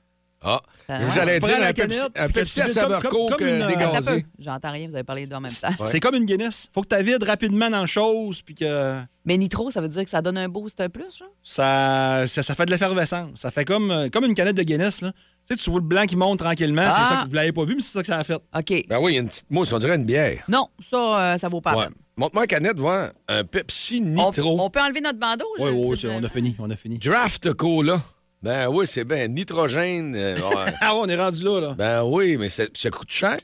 [0.45, 0.99] Ah, Ah.
[1.15, 4.23] j'allais Prends dire un Pepsi, un Pepsi à saveur coke euh, euh, dégazé.
[4.23, 4.29] peu.
[4.41, 5.85] J'entends rien, vous avez parlé deux en même temps.
[5.87, 6.69] C'est comme une Guinness.
[6.75, 10.11] Faut que tu vides rapidement dans chose, puis que Mais nitro, ça veut dire que
[10.11, 11.29] ça donne un boost un plus, genre?
[11.43, 13.31] ça, ça, ça fait de l'effervescence.
[13.39, 15.01] Ça fait comme, euh, comme une canette de Guinness.
[15.03, 15.13] Là.
[15.49, 16.83] Tu sais, tu vois le blanc qui monte tranquillement.
[16.85, 17.07] Ah.
[17.09, 18.35] C'est ça que vous l'avez pas vu, mais c'est ça que ça a fait.
[18.35, 18.85] OK.
[18.89, 20.43] Ben oui, il y a une petite mousse, on dirait une bière.
[20.49, 20.97] Non, ça,
[21.35, 21.73] euh, ça vaut pas.
[21.73, 21.85] la Ouais.
[21.85, 21.95] peine.
[22.17, 23.09] Montre-moi la canette, voir.
[23.29, 24.61] Un Pepsi On, Nitro.
[24.61, 25.47] on peut enlever notre bandeau?
[25.59, 26.55] Oui, là, oui, c'est- on a fini.
[26.59, 26.99] On a fini.
[26.99, 28.03] Draft Cola.
[28.43, 29.29] Ben oui, c'est bien.
[29.29, 30.15] Nitrogène.
[30.17, 30.73] euh, ouais.
[30.81, 31.61] Ah, ouais, on est rendu là.
[31.61, 31.75] là.
[31.77, 33.37] ben oui, mais ça, ça coûte cher.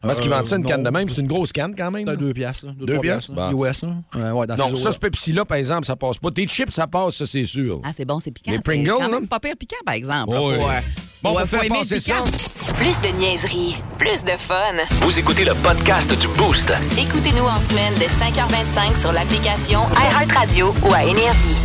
[0.00, 0.68] Parce qu'ils Euh, vendent ça une non.
[0.68, 1.08] canne de même.
[1.08, 2.04] C'est une grosse canne quand même.
[2.04, 2.16] T'as là.
[2.16, 2.66] deux piastres.
[2.66, 2.72] Là.
[2.78, 3.32] Deux, Deux trois piastres?
[3.34, 3.50] là.
[3.50, 3.64] Bon.
[3.66, 3.88] US, là.
[4.14, 4.92] Ouais, ouais, dans ces ça, eaux-là.
[4.92, 6.30] ce Pepsi-là, par exemple, ça passe pas.
[6.30, 7.80] Tes chips, ça passe, ça, c'est sûr.
[7.84, 8.52] Ah, c'est bon, c'est piquant.
[8.52, 9.08] Les C'est Pringles, quand là?
[9.08, 10.36] même pas pire piquant, par exemple.
[10.36, 10.54] Oui.
[10.54, 10.80] Euh,
[11.20, 12.74] Bon, pour faut faire aimer le passer ça, piquant.
[12.76, 14.74] Plus de niaiserie, plus de fun.
[15.00, 16.72] Vous écoutez le podcast du Boost.
[16.96, 21.56] Écoutez-nous en semaine de 5h25 sur l'application iHeartRadio ou à Énergie.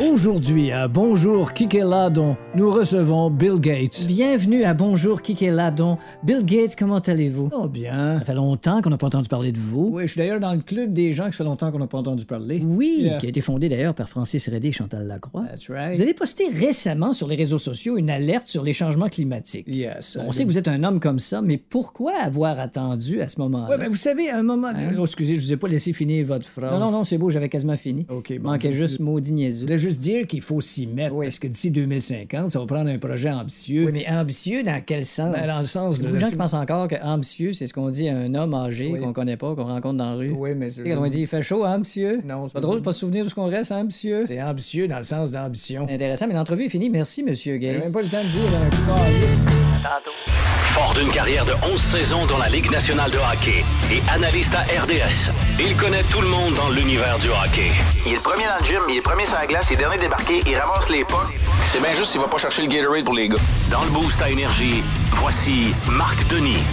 [0.00, 4.04] Aujourd'hui, à Bonjour Kikeladon, nous recevons Bill Gates.
[4.06, 5.98] Bienvenue à Bonjour Kikeladon.
[6.22, 7.48] Bill Gates, comment allez-vous?
[7.52, 8.20] Oh bien.
[8.20, 9.90] Ça fait longtemps qu'on n'a pas entendu parler de vous.
[9.92, 11.98] Oui, je suis d'ailleurs dans le club des gens ça fait longtemps qu'on n'a pas
[11.98, 12.62] entendu parler.
[12.64, 13.18] Oui, Yeah.
[13.18, 15.46] qui a été fondé d'ailleurs par Francis Redé et Chantal Lacroix.
[15.50, 15.96] That's right.
[15.96, 19.66] Vous avez posté récemment sur les réseaux sociaux une alerte sur les changements climatiques.
[19.66, 20.16] Yes.
[20.24, 23.40] On sait que vous êtes un homme comme ça, mais pourquoi avoir attendu à ce
[23.40, 23.68] moment-là?
[23.70, 24.68] Ouais, ben vous savez, à un moment.
[24.68, 24.92] Hein?
[24.96, 26.72] Oh, excusez, je vous ai pas laissé finir votre phrase.
[26.72, 28.06] Non, non, non, c'est beau, j'avais quasiment fini.
[28.08, 28.50] OK, bon.
[28.52, 29.62] Manquait juste maudit Je niaiseux.
[29.66, 31.16] voulais juste dire qu'il faut s'y mettre.
[31.18, 33.86] Parce que d'ici 2050, ça va prendre un projet ambitieux.
[33.86, 35.32] Oui, mais ambitieux dans quel sens?
[35.32, 36.12] Ben, dans le sens Il y a de.
[36.12, 38.54] beaucoup de gens qui pensent encore que ambitieux, c'est ce qu'on dit à un homme
[38.54, 39.00] âgé Oui.
[39.00, 40.30] qu'on connaît pas, qu'on rencontre dans la rue.
[40.36, 40.70] Oui, mais.
[40.70, 42.20] Quand on dit il fait chaud, hein, monsieur?
[42.24, 44.24] Non, C'est pas drôle de pas se souvenir de ce qu'on reste, hein, monsieur?
[44.26, 45.86] C'est ambitieux dans le sens d'ambition.
[45.88, 46.90] Intéressant, mais l'entrevue est finie.
[46.90, 47.82] Merci, monsieur J'ai Gates.
[47.84, 52.36] même pas le temps de dire un coup Fort d'une carrière de 11 saisons dans
[52.36, 56.68] la Ligue nationale de hockey et analyste à RDS, il connaît tout le monde dans
[56.68, 57.70] l'univers du hockey.
[58.04, 59.76] Il est le premier dans le gym, il est premier sur la glace, il est
[59.76, 61.28] dernier débarqué, il ramasse les pas.
[61.70, 63.36] C'est bien juste s'il va pas chercher le Gatorade pour les gars.
[63.70, 66.64] Dans le boost à énergie, voici Marc Denis.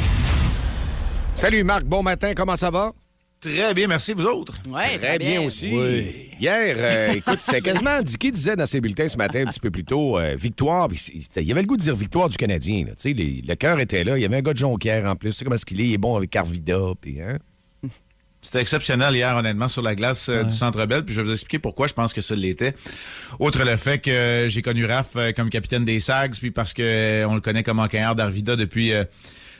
[1.36, 2.94] Salut Marc, bon matin, comment ça va?
[3.42, 4.54] Très bien, merci, vous autres.
[4.70, 5.68] Ouais, Très bien, aussi.
[6.40, 8.00] Hier, euh, écoute, c'était quasiment.
[8.04, 10.88] Dicky disait dans ses bulletins ce matin, un petit peu plus tôt, euh, victoire.
[11.36, 12.86] Il y avait le goût de dire victoire du Canadien.
[12.86, 12.92] là.
[12.92, 14.16] Tu sais, les- le cœur était là.
[14.18, 15.32] Il y avait un gars de Jonquière en plus.
[15.32, 15.86] Tu sais comment est-ce qu'il est?
[15.88, 16.78] Il est bon avec Arvida.
[17.02, 17.40] Puis, hein?
[18.42, 21.04] C'était exceptionnel hier, honnêtement, sur la glace euh, du Centre Bell.
[21.04, 22.76] Puis je vais vous expliquer pourquoi je pense que ça l'était.
[23.40, 26.84] Outre le fait que j'ai connu Raph euh, comme capitaine des Sags, puis parce que
[26.84, 29.04] euh, on le connaît comme enquêteur d'Arvida depuis euh,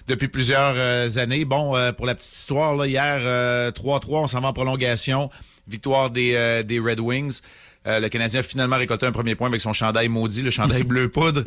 [0.08, 1.46] depuis plusieurs euh, années.
[1.46, 5.30] Bon, euh, pour la petite histoire, là, hier, euh, 3-3, on s'en va en prolongation.
[5.68, 7.42] Victoire des, euh, des Red Wings.
[7.88, 10.84] Euh, le Canadien a finalement récolté un premier point avec son chandail maudit, le chandail
[10.86, 11.44] bleu poudre.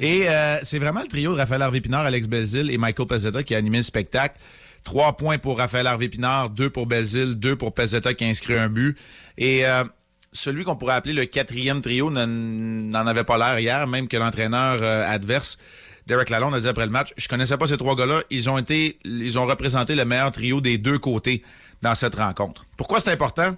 [0.00, 3.54] Et euh, c'est vraiment le trio de Raphaël Harvey-Pinard, Alex Belzil et Michael Pezzetta qui
[3.54, 4.38] a animé le spectacle.
[4.82, 8.68] Trois points pour Raphaël Harvey-Pinard, deux pour Belzil, deux pour Pezzetta qui a inscrit un
[8.68, 8.96] but.
[9.36, 9.84] Et euh,
[10.32, 14.16] celui qu'on pourrait appeler le quatrième trio n'en n'en avait pas l'air hier, même que
[14.16, 15.58] l'entraîneur euh, adverse,
[16.06, 18.58] Derek Lalonde, a dit après le match, je connaissais pas ces trois gars-là, ils ont
[18.58, 21.42] été, ils ont représenté le meilleur trio des deux côtés
[21.82, 22.66] dans cette rencontre.
[22.76, 23.56] Pourquoi c'est important?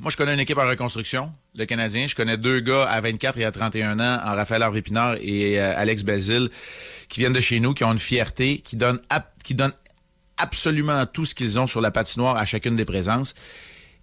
[0.00, 2.08] Moi, je connais une équipe en reconstruction, le Canadien.
[2.08, 5.72] Je connais deux gars à 24 et à 31 ans, en Raphaël Harvey-Pinard et euh,
[5.76, 6.50] Alex Belzil,
[7.08, 9.00] qui viennent de chez nous, qui ont une fierté, qui donnent,
[9.44, 9.72] qui donnent
[10.36, 13.34] absolument tout ce qu'ils ont sur la patinoire à chacune des présences.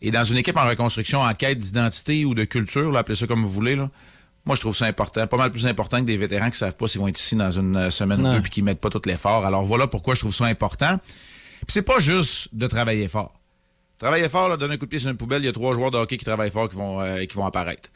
[0.02, 3.28] Et dans une équipe en reconstruction, en quête d'identité ou de culture, là, appelez ça
[3.28, 3.92] comme vous voulez, là,
[4.46, 6.88] moi, je trouve ça important, pas mal plus important que des vétérans qui savent pas
[6.88, 9.02] s'ils vont être ici dans une euh, semaine ou deux puis qui mettent pas tout
[9.06, 9.46] l'effort.
[9.46, 11.00] Alors voilà pourquoi je trouve ça important.
[11.60, 13.34] Puis c'est pas juste de travailler fort.
[14.00, 15.76] Travailler fort, là, donner un coup de pied sur une poubelle, il y a trois
[15.76, 17.90] joueurs de hockey qui travaillent fort qui vont, euh, qui vont apparaître.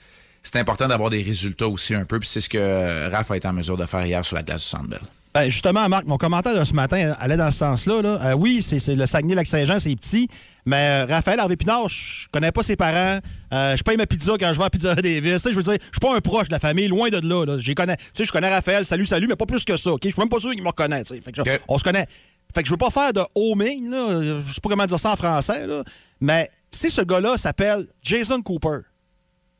[0.43, 3.37] C'est important d'avoir des résultats aussi un peu, puis c'est ce que euh, Raph a
[3.37, 5.01] été en mesure de faire hier sur la glace du Centre Bell.
[5.35, 8.01] Ben, justement, Marc, mon commentaire de ce matin allait dans ce sens-là.
[8.01, 8.19] là.
[8.23, 10.29] Euh, oui, c'est c'est le Saguenay-Lac-Saint-Jean, c'est petit,
[10.65, 13.19] mais euh, Raphaël Harvey-Pinard, je connais pas ses parents.
[13.51, 15.43] Euh, je paye ma pizza quand je vais à Pizza Davis.
[15.43, 17.43] Je veux dire, je suis pas un proche de la famille, loin de là.
[17.45, 17.57] là.
[17.75, 17.97] Connais.
[17.97, 19.91] Tu sais, je connais Raphaël, salut, salut, mais pas plus que ça.
[19.91, 19.99] ok?
[20.05, 21.03] Je suis même pas sûr qu'il me reconnaît.
[21.03, 22.07] Fait que On se connaît.
[22.53, 24.39] Fait que je veux pas faire de homing, là.
[24.39, 25.83] Je sais pas comment dire ça en français, là.
[26.21, 28.83] Mais si ce gars-là s'appelle Jason Cooper,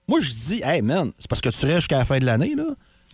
[0.08, 2.56] moi, je dis, hey, man, c'est parce que tu restes jusqu'à la fin de l'année,
[2.56, 2.64] là.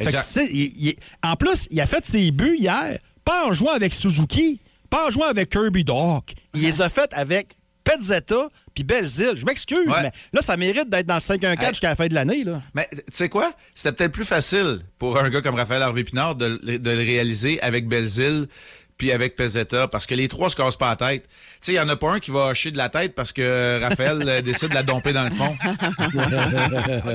[0.04, 0.28] Fait que, Exact.
[0.28, 3.72] tu sais, il- il- en plus, il a fait ses buts hier, pas en jouant
[3.74, 6.34] avec Suzuki, pas en jouant avec Kirby Doc.
[6.54, 9.32] Il les a fait avec Petzetta puis Belzil.
[9.36, 10.04] Je m'excuse, Ouais.
[10.04, 12.62] mais là, ça mérite d'être dans le 5-1-4 jusqu'à la fin de l'année, là.
[12.76, 13.54] Mais tu sais quoi?
[13.74, 17.60] C'était peut-être plus facile pour un gars comme Raphaël Harvey-Pinard de, le- de le réaliser
[17.62, 18.48] avec Belzil
[19.02, 21.24] puis avec Pezzetta, parce que les trois se cassent pas la tête.
[21.24, 23.34] Tu sais, il y en a pas un qui va hocher de la tête parce
[23.34, 25.58] que Raphaël euh, décide de la domper dans le fond.
[26.12, 26.18] Tu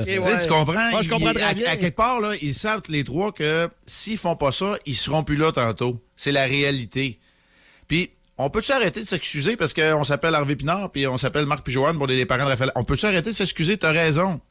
[0.03, 0.41] sais, ouais.
[0.43, 0.89] tu comprends?
[0.91, 1.71] Moi, je comprends Ils- très à, bien.
[1.71, 4.95] à quelque part, là, ils savent tous les trois que s'ils font pas ça, ils
[4.95, 6.03] seront plus là tantôt.
[6.17, 7.19] C'est la réalité.
[7.87, 11.65] Puis, on peut-tu arrêter de s'excuser parce qu'on s'appelle Harvey Pinard puis on s'appelle Marc
[11.65, 12.73] Pijoane pour les parents de Raphaël?
[12.75, 13.77] On peut-tu arrêter de s'excuser?
[13.77, 14.41] T'as raison.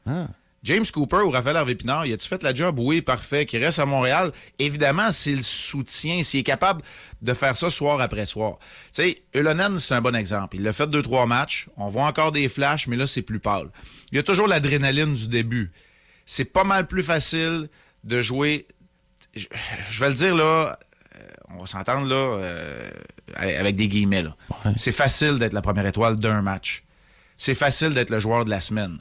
[0.67, 2.77] James Cooper ou Raphaël Harvey Pinard, il a-tu fait la job?
[2.77, 3.45] Oui, parfait.
[3.45, 4.33] Qui reste à Montréal.
[4.59, 6.81] Évidemment, s'il soutient, s'il est capable
[7.21, 8.57] de faire ça soir après soir.
[8.93, 10.57] Tu sais, Ulonen, c'est un bon exemple.
[10.57, 11.69] Il l'a fait deux, trois matchs.
[11.77, 13.69] On voit encore des flashs, mais là, c'est plus pâle.
[14.11, 15.71] Il y a toujours l'adrénaline du début.
[16.25, 17.69] C'est pas mal plus facile
[18.03, 18.67] de jouer.
[19.37, 19.45] Je,
[19.89, 20.77] je vais le dire là,
[21.15, 22.89] euh, on va s'entendre là, euh,
[23.35, 24.35] avec des guillemets là.
[24.75, 26.83] C'est facile d'être la première étoile d'un match.
[27.37, 28.99] C'est facile d'être le joueur de la semaine.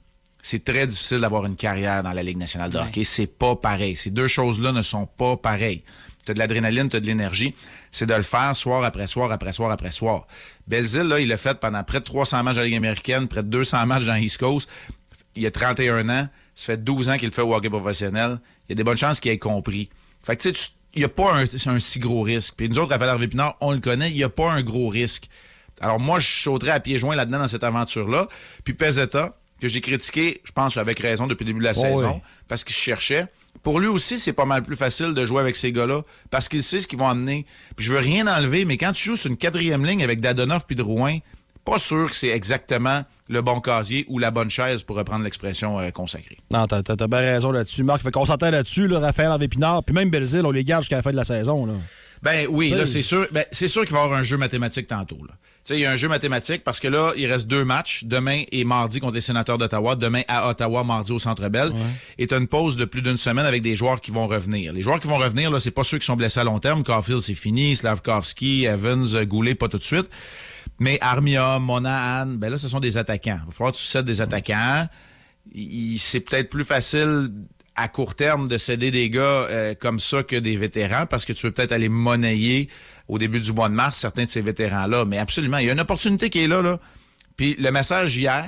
[0.48, 3.02] C'est très difficile d'avoir une carrière dans la Ligue nationale de hockey.
[3.02, 3.96] C'est pas pareil.
[3.96, 5.82] Ces deux choses-là ne sont pas pareilles.
[6.24, 7.52] Tu as de l'adrénaline, tu as de l'énergie.
[7.90, 10.28] C'est de le faire soir après soir après soir après soir.
[10.68, 13.42] Belzil, là, il l'a fait pendant près de 300 matchs de la Ligue américaine, près
[13.42, 14.68] de 200 matchs dans East Coast.
[15.34, 16.28] Il a 31 ans.
[16.54, 18.38] Ça fait 12 ans qu'il fait au hockey professionnel.
[18.68, 19.90] Il y a des bonnes chances qu'il ait compris.
[20.22, 22.54] Fait que, tu sais, tu- il n'y a pas un, c'est un si gros risque.
[22.56, 24.88] Puis nous autres, Raphaël Harvey Pinard, on le connaît, il n'y a pas un gros
[24.90, 25.28] risque.
[25.80, 28.28] Alors moi, je sauterais à pieds joints là-dedans dans cette aventure-là.
[28.64, 31.80] Puis Pezzetta, que j'ai critiqué, je pense avec raison depuis le début de la Oh
[31.80, 32.20] saison, oui.
[32.48, 33.26] parce qu'il se cherchait.
[33.62, 36.62] Pour lui aussi, c'est pas mal plus facile de jouer avec ces gars-là, parce qu'il
[36.62, 37.46] sait ce qu'ils vont amener.
[37.74, 40.66] Puis je veux rien enlever, mais quand tu joues sur une quatrième ligne avec Dadonoff
[40.66, 41.18] puis Drouin,
[41.64, 45.80] pas sûr que c'est exactement le bon casier ou la bonne chaise, pour reprendre l'expression
[45.80, 46.38] euh, consacrée.
[46.52, 48.02] Non, t'as, t'as bien raison là-dessus, Marc.
[48.02, 50.96] Fait qu'on s'entend là-dessus, là, Raphaël Harvey Pinard, puis même Belzil, on les garde jusqu'à
[50.96, 51.72] la fin de la saison, là.
[52.22, 53.26] Ben oui, là, c'est sûr.
[53.32, 55.18] Ben, c'est sûr qu'il va y avoir un jeu mathématique tantôt.
[55.28, 55.34] Là.
[55.66, 58.04] Tu sais, il y a un jeu mathématique parce que là, il reste deux matchs,
[58.04, 61.72] demain et mardi contre les sénateurs d'Ottawa, demain à Ottawa, mardi au Centre Bell.
[62.18, 64.72] Et t'as une pause de plus d'une semaine avec des joueurs qui vont revenir.
[64.72, 66.84] Les joueurs qui vont revenir, là, c'est pas ceux qui sont blessés à long terme.
[66.84, 67.74] Caulfield, c'est fini.
[67.74, 70.08] Slavkovski, Evans, Goulet, pas tout de suite.
[70.78, 73.38] Mais Armia, Monahan, ben là, ce sont des attaquants.
[73.42, 74.86] Il va falloir que tu cèdes des attaquants.
[75.52, 77.32] Il- C'est peut-être plus facile
[77.74, 81.32] à court terme de céder des gars euh, comme ça que des vétérans parce que
[81.32, 82.68] tu veux peut-être aller monnayer
[83.08, 85.04] au début du mois de mars certains de ces vétérans-là.
[85.04, 86.62] Mais absolument, il y a une opportunité qui est là.
[86.62, 86.78] là.
[87.36, 88.46] Puis le message hier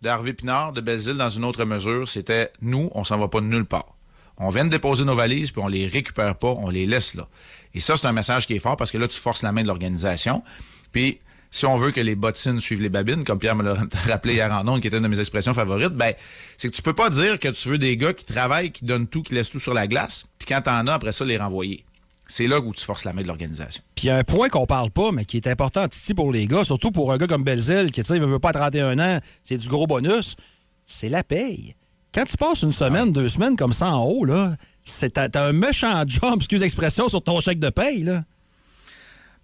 [0.00, 3.46] d'Harvey Pinard, de Belzile, dans une autre mesure, c'était nous, on s'en va pas de
[3.46, 3.96] nulle part.
[4.36, 7.28] On vient de déposer nos valises, puis on les récupère pas, on les laisse là.
[7.74, 9.62] Et ça, c'est un message qui est fort parce que là, tu forces la main
[9.62, 10.44] de l'organisation.
[10.92, 11.18] Puis,
[11.50, 13.74] si on veut que les bottines suivent les babines, comme Pierre me l'a
[14.06, 16.14] rappelé hier en ondes, qui était une de mes expressions favorites, ben,
[16.56, 19.08] c'est que tu peux pas dire que tu veux des gars qui travaillent, qui donnent
[19.08, 21.84] tout, qui laissent tout sur la glace, puis quand t'en as, après ça, les renvoyer.
[22.30, 23.82] C'est là où tu forces la main de l'organisation.
[23.94, 26.30] Puis il y a un point qu'on parle pas, mais qui est important ici pour
[26.30, 28.52] les gars, surtout pour un gars comme Belzile, qui, tu sais, il veut pas à
[28.52, 30.36] 31 ans, c'est du gros bonus,
[30.84, 31.74] c'est la paye.
[32.14, 35.46] Quand tu passes une semaine, deux semaines comme ça en haut, là, c'est, t'as, t'as
[35.46, 38.24] un méchant job, excuse l'expression, sur ton chèque de paye, là.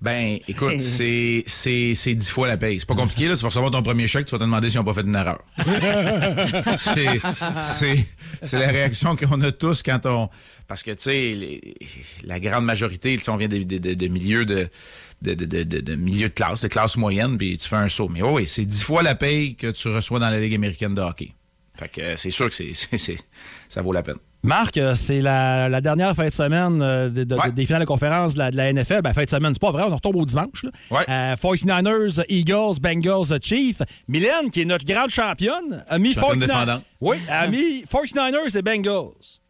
[0.04, 2.78] Ben, écoute, c'est, c'est, c'est dix fois la paye.
[2.78, 3.34] C'est pas compliqué, là.
[3.36, 5.14] Tu vas recevoir ton premier chèque, tu vas te demander s'ils n'ont pas fait une
[5.14, 5.42] erreur.
[6.78, 7.20] c'est,
[7.62, 8.06] c'est,
[8.42, 10.28] c'est la réaction qu'on a tous quand on.
[10.68, 11.60] Parce que, tu sais,
[12.22, 14.68] la grande majorité, on vient de, de, de, de milieux de.
[15.22, 17.88] De, de, de, de, de milieu de classe, de classe moyenne, puis tu fais un
[17.88, 18.10] saut.
[18.10, 21.00] Mais oui, c'est dix fois la paye que tu reçois dans la Ligue américaine de
[21.00, 21.32] hockey.
[21.76, 23.18] Fait que euh, c'est sûr que c'est, c'est, c'est-
[23.68, 24.18] ça vaut la peine.
[24.44, 27.86] Marc, euh, c'est la, la dernière fin de semaine euh, de- de- des finales de
[27.86, 29.00] conférence de la, de la NFL.
[29.02, 30.66] Ben, fin de semaine, c'est pas vrai, on retombe au dimanche.
[31.08, 33.80] Euh, 49ers, Eagles, Bengals, Chiefs.
[34.06, 36.82] Mylène, qui est notre grande championne, a mis, Championne 49 défendante.
[37.00, 39.40] oui, a mis 49ers et Bengals.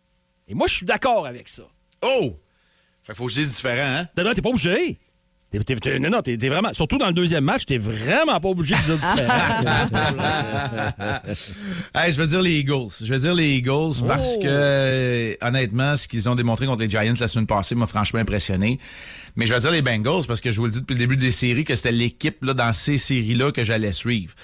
[0.46, 1.64] Et moi, je suis d'accord avec ça.
[2.02, 2.36] Oh!
[3.02, 4.08] Fait faut que je dise différent, hein?
[4.14, 4.98] T'es pas obligé.
[5.58, 6.74] T'es- t'es- t'es- non, non, t'es t'es vraiment.
[6.74, 9.88] Surtout dans le deuxième match, t'es vraiment pas obligé de dire différent.
[11.94, 12.88] Hey, je veux dire les Eagles.
[13.02, 14.40] Je veux dire les Eagles parce Oh.
[14.42, 18.20] que, euh, honnêtement, ce qu'ils ont démontré contre les Giants la semaine passée m'a franchement
[18.20, 18.78] impressionné.
[19.36, 21.16] Mais je veux dire les Bengals parce que je vous le dis depuis le début
[21.16, 24.34] des séries que c'était l'équipe là, dans ces séries-là que j'allais suivre.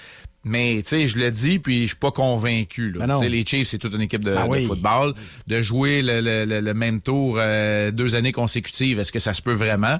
[0.43, 2.91] Mais, tu sais, je le dis, puis je suis pas convaincu.
[2.91, 3.05] là.
[3.05, 4.65] Ben les Chiefs, c'est toute une équipe de, Ben de oui.
[4.65, 5.13] football.
[5.47, 9.33] De jouer le, le- le- le même tour euh, deux années consécutives, est-ce que ça
[9.35, 9.99] se peut vraiment?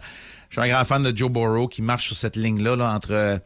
[0.51, 3.13] Je suis un grand fan de Joe Burrow qui marche sur cette ligne-là là, entre
[3.13, 3.37] euh,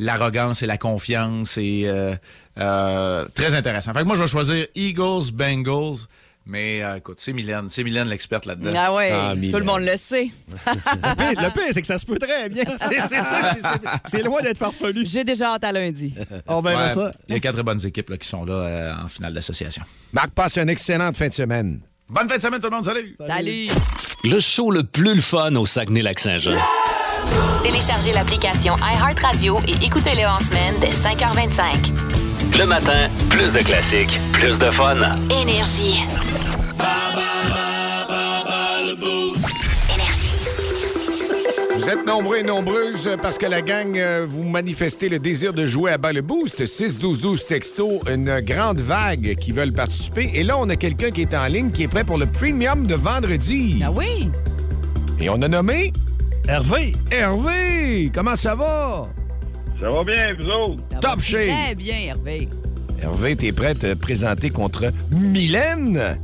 [0.00, 1.56] l'arrogance et la confiance.
[1.56, 2.14] Et euh,
[2.58, 3.92] euh, très intéressant.
[3.92, 5.98] Fait que moi, je vais choisir Eagles, Bengals.
[6.44, 7.68] Mais euh, écoute, c'est Mylène.
[7.68, 8.72] C'est Mylène l'experte là-dedans.
[8.76, 9.12] Ah ouais,
[9.52, 10.30] tout le monde le sait.
[10.66, 12.64] le pire, le pire, c'est que ça se peut très bien.
[12.80, 15.06] C'est c'est ça, c'est- c'est- c'est loin d'être farfelu.
[15.06, 16.12] J'ai déjà hâte à lundi.
[16.48, 17.12] On verra Ouais, ça.
[17.28, 19.84] Il y a quatre bonnes équipes là, qui sont là euh, en finale d'association.
[20.12, 21.80] Marc, passe une excellente fin de semaine.
[22.12, 22.84] Bonne fin de semaine, tout le monde.
[22.84, 23.14] Salut!
[23.16, 23.68] Salut!
[24.22, 26.58] Le show le plus le fun au Saguenay-Lac-Saint-Jean.
[27.62, 32.58] Téléchargez l'application iHeartRadio et écoutez-le en semaine dès 5h25.
[32.58, 34.96] Le matin, plus de classiques, plus de fun.
[35.30, 36.04] Énergie.
[41.82, 45.52] Vous êtes nombreux et nombreuses euh, parce que la gang, euh, vous manifestez le désir
[45.52, 46.62] de jouer à bas le boost.
[46.64, 50.30] 6-12-12 texto, une grande vague qui veulent participer.
[50.32, 52.86] Et là, on a quelqu'un qui est en ligne qui est prêt pour le premium
[52.86, 53.82] de vendredi.
[53.84, 54.30] Ah oui?
[55.18, 55.92] Et on a nommé
[56.46, 56.92] Hervé.
[57.10, 58.12] Hervé!
[58.14, 59.08] Comment ça va?
[59.80, 60.82] Ça va bien, vous autres?
[60.92, 61.48] Ça Top va shape.
[61.48, 62.48] Très bien, Hervé.
[63.02, 66.16] Hervé, t'es prêt à te présenter contre Mylène?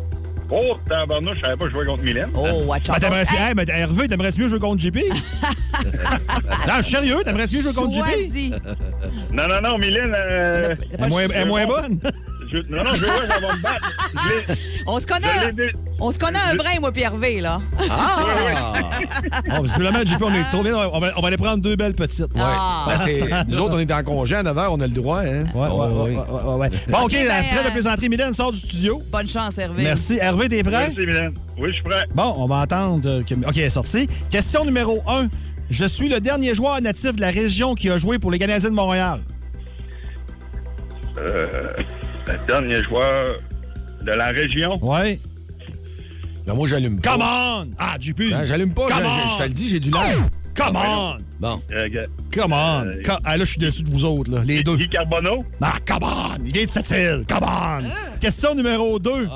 [0.50, 2.30] Oh, tabarnouche, je savais pas jouer contre Mylène.
[2.34, 3.00] Oh, watch Ben, out.
[3.00, 4.96] t'aimerais Hey, ben, Hervé, t'aimerais mieux jouer contre JP?
[4.96, 8.54] non, je suis sérieux, t'aimerais mieux jouer contre JP?
[9.32, 10.14] Non, non, non, Mylène...
[10.16, 11.98] euh, Elle est moins, elle moins bonne?
[12.50, 13.92] je- non, non, je veux voir, ça va me battre.
[14.90, 15.64] On se connaît, je
[16.00, 17.60] on se connaît un brin, moi, puis Hervé, là.
[17.90, 18.72] Ah!
[19.50, 20.74] Bon, visiblement, JP, on est trop bien.
[20.76, 22.30] On va, on va aller prendre deux belles petites.
[22.38, 22.86] Ah.
[22.88, 25.20] Ben, c'est- nous autres, on est en congé à 9 h, on a le droit,
[25.20, 25.44] hein?
[25.54, 26.16] Ouais, ouais, Oh, ouais, oui.
[26.16, 26.70] ouais, ouais, ouais.
[26.88, 29.02] Bon, OK, OK, la ben, traite de euh, plaisanterie, Mylène sort du studio.
[29.12, 29.82] Bonne chance, Hervé.
[29.82, 30.18] Merci.
[30.20, 30.88] Hervé, t'es prêt?
[30.88, 31.34] Merci, Mylène.
[31.58, 32.04] Oui, je suis prêt.
[32.14, 33.34] Bon, on va entendre euh, que...
[33.34, 34.06] OK, elle est sortie.
[34.30, 35.28] Question numéro 1.
[35.68, 38.70] Je suis le dernier joueur natif de la région qui a joué pour les Canadiens
[38.70, 39.20] de Montréal.
[41.18, 41.72] Euh,
[42.26, 43.36] le dernier joueur
[44.02, 44.78] de la région.
[44.84, 45.18] Ouais.
[46.46, 47.12] Ben, moi, j'allume pas.
[47.12, 47.66] Come on!
[47.78, 48.30] Ah, JP!
[48.30, 50.26] Ben, j'allume pas, Come je, je- je te le dis, j'ai du l'air.
[50.54, 51.16] Come on!
[51.38, 51.60] Bon.
[51.72, 51.88] Euh,
[52.34, 52.84] Come on!
[52.86, 54.76] Euh, Co- ah, là, je suis déçu de vous autres, là, les deux.
[54.76, 55.44] Guy Carbonneau?
[55.60, 56.36] Ah, come on!
[56.44, 57.24] Il vient de cette île.
[57.28, 57.84] Come on!
[58.18, 59.26] Question numéro 2.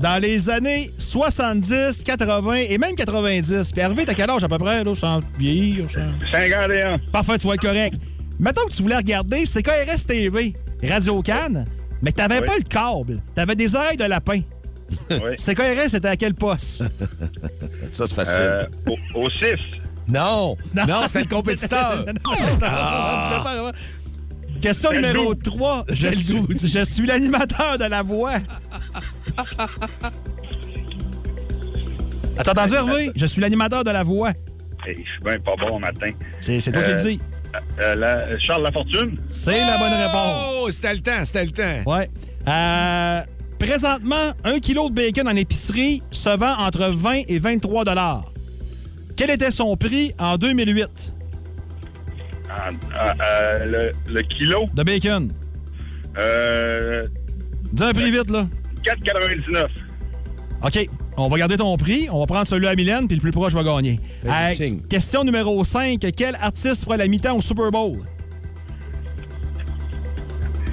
[0.00, 4.58] Dans les années 70, 80 et même 90, puis Hervé, t'as quel âge à peu
[4.58, 5.90] près, là, sans vieillir?
[5.90, 6.00] sans-
[6.30, 6.98] 51.
[7.12, 7.96] Parfait, tu vas être correct.
[8.38, 11.66] Mettons que tu voulais regarder CKRS TV, Radio Cannes,
[12.02, 12.46] mais que t'avais Oui.
[12.46, 13.20] pas le câble.
[13.34, 14.40] T'avais des oreilles de lapin.
[15.10, 15.34] Oui.
[15.36, 16.82] CKRS, c'était à quel poste?
[17.92, 18.34] Ça, c'est facile.
[18.38, 18.66] Euh,
[19.14, 19.44] au, au 6.
[20.08, 22.04] Non, non, c'est le compétiteur.
[22.64, 23.70] Ah.
[24.60, 25.52] Question numéro doux.
[25.52, 25.84] 3.
[25.90, 28.34] Je suis, je suis l'animateur de la voix.
[32.36, 33.10] Attends, entendu, Hervé?
[33.14, 34.30] Je suis l'animateur de la voix.
[34.84, 36.10] Hey, je suis bien pas bon au matin.
[36.40, 37.20] C'est c'est toi qui Euh, le dis.
[37.80, 39.18] Euh, la- Charles Lafortune?
[39.28, 40.54] C'est la bonne réponse.
[40.62, 41.90] Oh, c'était le temps, c'était le temps.
[41.90, 42.10] Ouais.
[42.48, 43.20] Euh,
[43.58, 48.24] Présentement, un kilo de bacon en épicerie se vend entre 20 et 23 dollars.
[49.16, 51.12] Quel était son prix en 2008
[52.50, 54.66] Ah, ah, euh, le, le kilo?
[54.74, 55.30] de bacon?
[56.18, 57.06] Euh,
[57.72, 58.46] Dis un prix vite, là.
[58.84, 59.66] 4,99.
[60.64, 60.88] OK.
[61.16, 62.08] On va garder ton prix.
[62.10, 64.00] On va prendre celui à Mylène, puis le plus proche va gagner.
[64.26, 64.30] Euh,
[64.88, 66.00] question numéro 5.
[66.16, 67.98] Quel artiste fera la mi-temps au Super Bowl?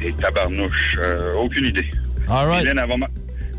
[0.02, 1.90] Et tabarnouche, euh, aucune idée.
[2.30, 2.62] All right.
[2.62, 3.08] Mylène, va m'a-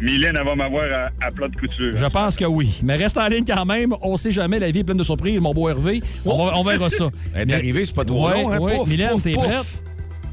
[0.01, 1.95] Mylène, elle va m'avoir à, à plat de couture.
[1.95, 2.81] Je pense que oui.
[2.83, 3.95] Mais reste en ligne quand même.
[4.01, 4.59] On sait jamais.
[4.59, 6.01] La vie est pleine de surprises, mon beau Hervé.
[6.24, 7.11] On, va- on verra ça.
[7.35, 8.59] Elle est arrivée, c'est pas trop Ouais, long, hein?
[8.59, 8.76] ouais.
[8.78, 9.83] Pouf, Mylène, t'es prête?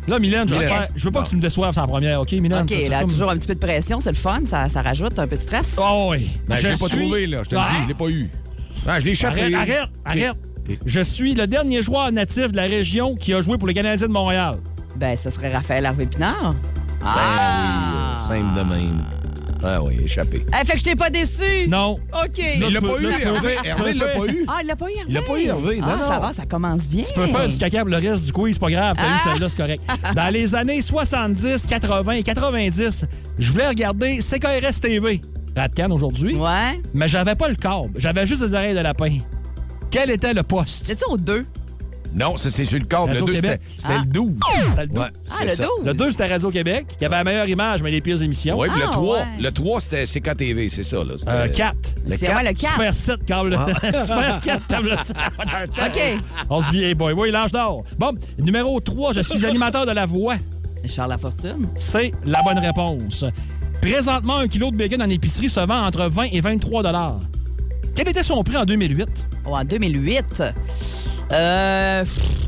[0.08, 2.62] Là, Mylène, j'espère- je veux pas que tu me déçoives sans première, OK, Mylène?
[2.64, 5.20] OK, là, comme- toujours un petit peu de pression, c'est le fun, ça, ça rajoute
[5.20, 5.76] un petit stress.
[5.78, 6.30] Oh oui.
[6.47, 7.43] Ben, je l'ai pas trouvé, là.
[7.43, 7.70] Je te le Ah!
[7.76, 8.30] dis, je l'ai pas eu.
[8.88, 9.41] Ah, je l'ai échappé.
[9.53, 10.38] Arrête, arrête, arrête.
[10.86, 14.08] Je suis le dernier joueur natif de la région qui a joué pour les Canadiens
[14.08, 14.58] de Montréal.
[14.95, 16.55] Ben, ce serait Raphaël Harvey Pinard.
[17.01, 18.97] Ben oui, simple de même.
[19.64, 20.45] Ah oui, échappé.
[20.49, 21.68] Eh, fait que je t'ai pas déçu.
[21.68, 21.97] Non.
[22.14, 22.38] OK.
[22.38, 23.55] Il l'a pas eu, Hervé.
[23.64, 24.45] Hervé, l'a pas eu.
[24.47, 25.05] Ah, il l'a pas eu, Hervé?
[25.10, 25.80] Il l'a pas eu, Hervé.
[25.84, 27.01] Ah, Non, ça va, ça commence bien.
[27.03, 28.95] Tu peux faire du caca pour le reste du quiz, c'est pas grave.
[28.97, 29.16] T'as Ah!
[29.18, 29.84] eu celle-là, c'est correct.
[30.16, 33.05] Dans les années 70, 80 et 90,
[33.39, 35.22] je voulais regarder CKRS TV,
[35.55, 36.82] Radcan aujourd'hui, Ouais.
[36.93, 37.91] mais j'avais pas le câble.
[37.95, 39.18] J'avais juste les oreilles de lapin.
[39.89, 40.86] Quel était le poste?
[40.88, 41.45] C'est-tu au 2?
[42.16, 43.14] Non, ça, c'est sur le câble.
[43.14, 43.62] Le Radio 2, c'était Québec.
[43.78, 44.01] c'était Ah.
[44.03, 44.34] le 12.
[44.70, 44.97] C'était le 12.
[44.99, 45.64] Ouais, Ah, c'est le ça.
[45.78, 45.86] 12.
[45.86, 48.58] Le 2, c'était Radio-Québec, qui avait la meilleure image, mais les pires émissions.
[48.60, 49.26] Oui, puis le Ah, 3, ouais.
[49.39, 50.97] le 3 c'était CKTV, c'est ça.
[50.97, 51.14] Là.
[51.28, 51.76] Euh, 4.
[52.08, 52.74] Le C'est moi le 4.
[52.74, 53.53] Super 7 câble.
[53.84, 54.93] Super 4 câble.
[55.86, 56.24] OK.
[56.49, 57.84] On se dit, hey boy, oui, l'âge d'or.
[57.97, 60.36] Bon, numéro 3, je suis animateur de la voix.
[60.88, 61.68] Charles Lafortune.
[61.76, 63.26] C'est la bonne réponse.
[63.82, 67.20] Présentement, un kilo de bacon en épicerie se vend entre 20 et 23 dollars.
[67.95, 69.08] Quel était son prix en 2008?
[69.45, 70.43] Oh, en 2008.
[71.32, 72.04] Euh.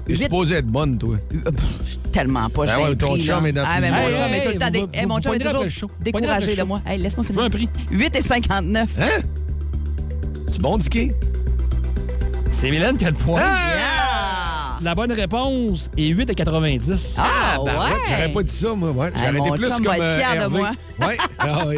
[0.06, 1.16] T'es huit- supposé être bonne, toi.
[1.34, 2.66] euh, pff, je suis tellement pas.
[2.66, 3.50] Ben j'ai ouais, un ton prix, chum là.
[3.50, 4.18] est dans ce Ah, mais mon milieu-là.
[4.18, 4.70] chum est tout le Hey, temps.
[4.72, 5.66] dé- vous- hey, mon chum est toujours
[6.02, 6.82] découragé de moi.
[6.86, 7.70] Hey, laisse-moi Je veux un finir.
[7.70, 7.86] prix.
[7.92, 8.90] 8 et 59.
[9.00, 9.22] Hein?
[10.48, 11.12] C'est bon, Dicky?
[12.50, 13.40] C'est Mylène qui a le point.
[13.42, 14.80] Yeah!
[14.82, 17.18] La bonne réponse est 8,90.
[17.20, 17.96] Ah, ben ouais?
[18.08, 18.90] J'aurais pas dit ça, moi.
[18.92, 19.12] Ouais.
[19.14, 20.58] Ah, J'aurais été plus chum comme va être euh, fier de Hervé.
[20.60, 20.72] moi.
[21.08, 21.18] Ouais.
[21.38, 21.78] Ah oui.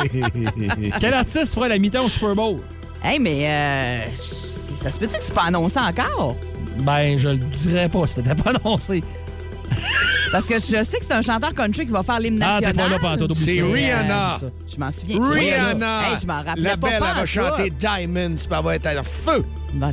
[1.00, 2.58] Quel artiste fera la mi-temps au Super Bowl?
[3.04, 6.36] Hey, mais euh, ça se peut-tu que c'est pas annoncé encore?
[6.82, 9.04] Ben, je le dirais pas, c'était pas annoncé.
[10.32, 12.74] Parce que je sais que c'est un chanteur country qui va faire l'hymne Ah, national.
[12.76, 13.66] t'es pas là pantoute, oublie C'est ça.
[13.66, 14.36] Rihanna.
[14.44, 15.20] Euh, Je m'en souviens.
[15.22, 16.00] Rihanna.
[16.10, 16.90] Hey, je m'en rappelais La pas.
[16.90, 17.76] belle, pas elle va en chanter tout.
[17.78, 19.44] Diamonds, puis elle va être à feu.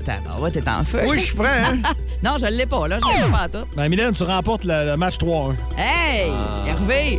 [0.04, 1.00] T'as- ouais, t'es en feu.
[1.06, 1.78] Oui, je suis prêt, hein?
[2.24, 2.98] non, je l'ai pas, là.
[3.00, 3.66] Je l'ai pas tout.
[3.76, 5.54] Ben, Mylène, tu remportes le, le match 3-1.
[5.76, 6.68] Hey, Ah.
[6.68, 7.18] Hervé.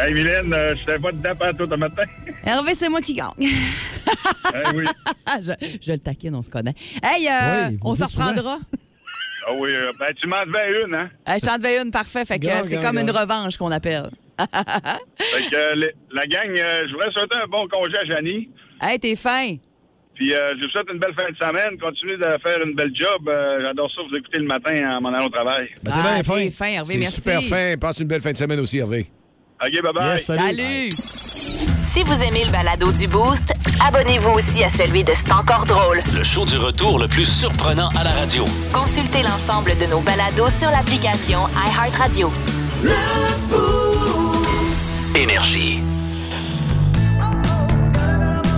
[0.00, 2.02] Hey, Mylène, euh, je t'avais pas dedans tout ce matin.
[2.44, 3.28] Hervé, c'est moi qui gagne.
[3.38, 4.84] oui.
[5.42, 6.74] je, je le taquine, on se connaît.
[7.02, 8.58] Hey, euh, Oui, on se reprendra?
[9.46, 11.10] Ah oui, euh, ben tu m'en devais une, hein?
[11.26, 12.24] Je t'en devais une, parfait.
[12.24, 14.10] Fait que c'est comme une revanche qu'on appelle.
[14.38, 18.50] Fait que euh, les- la gang, euh, je voudrais souhaiter un bon congé à Janie.
[18.80, 19.56] Hey, t'es fin.
[20.14, 21.78] Puis euh, je vous souhaite une belle fin de semaine.
[21.78, 23.28] Continuez de faire une belle job.
[23.28, 25.68] Euh, J'adore ça vous écouter le matin en m'en allant au travail.
[25.82, 26.34] Ben, t'es Ah, bien fin.
[26.36, 27.14] t'es fin, Hervé, merci.
[27.16, 27.74] super fin.
[27.80, 29.06] Passe une belle fin de semaine aussi, Hervé.
[29.64, 30.12] OK, bye-bye.
[30.14, 30.42] Yes, salut.
[30.42, 30.88] Salut.
[31.90, 35.96] Si vous aimez le balado du Boost, abonnez-vous aussi à celui de C'est encore drôle.
[36.16, 38.44] Le show du retour le plus surprenant à la radio.
[38.74, 42.30] Consultez l'ensemble de nos balados sur l'application iHeartRadio.
[45.16, 45.80] Énergie.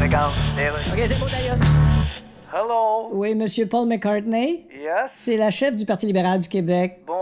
[0.03, 1.57] OK, c'est bon, d'ailleurs.
[2.53, 3.11] Hello.
[3.12, 4.66] Oui, Monsieur Paul McCartney.
[4.72, 5.11] Yes.
[5.14, 6.99] C'est la chef du Parti libéral du Québec.
[7.07, 7.20] Bonjour,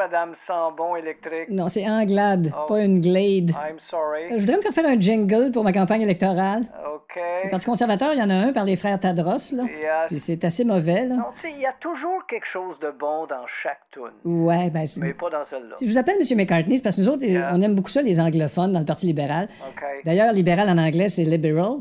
[0.00, 1.50] Madame Sambon électrique?
[1.50, 2.66] Non, c'est Anglade, Oh.
[2.68, 3.50] pas une Glade.
[3.50, 4.30] I'm sorry.
[4.30, 6.62] Je voudrais me faire faire un jingle pour ma campagne électorale.
[6.94, 7.20] OK.
[7.44, 9.64] Le Parti conservateur, il y en a un par les frères Tadros, là.
[10.08, 11.16] Puis c'est assez mauvais, là.
[11.16, 14.02] Non, tu sais, il y a toujours quelque chose de bon dans chaque tune.
[14.24, 15.00] Ouais, ben c'est...
[15.00, 15.74] Mais pas dans celle-là.
[15.76, 16.36] Si je vous appelle M.
[16.38, 19.04] McCartney, c'est parce que nous autres, on aime beaucoup ça, les anglophones, dans le Parti
[19.06, 19.48] libéral.
[19.68, 19.82] OK.
[20.06, 21.74] D'ailleurs, libéral en anglais, c'est liberal.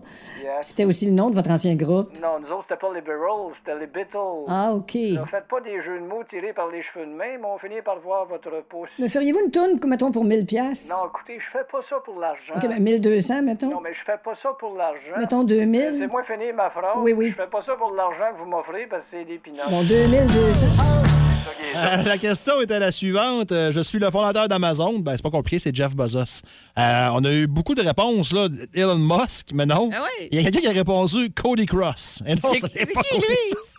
[0.50, 0.68] Yes.
[0.70, 2.10] C'était aussi le nom de votre ancien groupe?
[2.22, 4.45] Non, nous autres, c'était pas les Beatles, c'était les Beatles.
[4.47, 4.95] Ah, OK.
[4.95, 7.58] Ne faites pas des jeux de mots tirés par les cheveux de main, mais on
[7.60, 8.89] finit par voir votre pouce.
[8.97, 10.89] Me feriez-vous une toune, mettons, pour 1000 piastres?
[10.89, 12.54] Non, écoutez, je fais pas ça pour l'argent.
[12.56, 13.70] OK, ben 1200, mettons.
[13.70, 15.18] Non, mais je fais pas ça pour l'argent.
[15.18, 16.00] Mettons 2000.
[16.00, 16.97] Laissez-moi finir ma phrase.
[16.97, 17.30] Oui, oui.
[17.30, 19.70] Je fais pas ça pour l'argent que vous m'offrez parce que c'est des pinottes.
[19.70, 21.28] Bon, 2200.
[21.76, 23.52] Euh, la question était la suivante.
[23.52, 25.00] Euh, je suis le fondateur d'Amazon.
[25.00, 26.41] Ben, c'est pas compliqué, c'est Jeff Bezos.
[26.78, 28.47] Euh, on a eu beaucoup de réponses, là.
[28.74, 29.89] Elon Musk, mais non.
[29.93, 30.28] Ah oui.
[30.32, 32.22] Il y a quelqu'un qui a répondu Cody Cross.
[32.26, 33.20] Et non, C'est c'était c'est pas qui,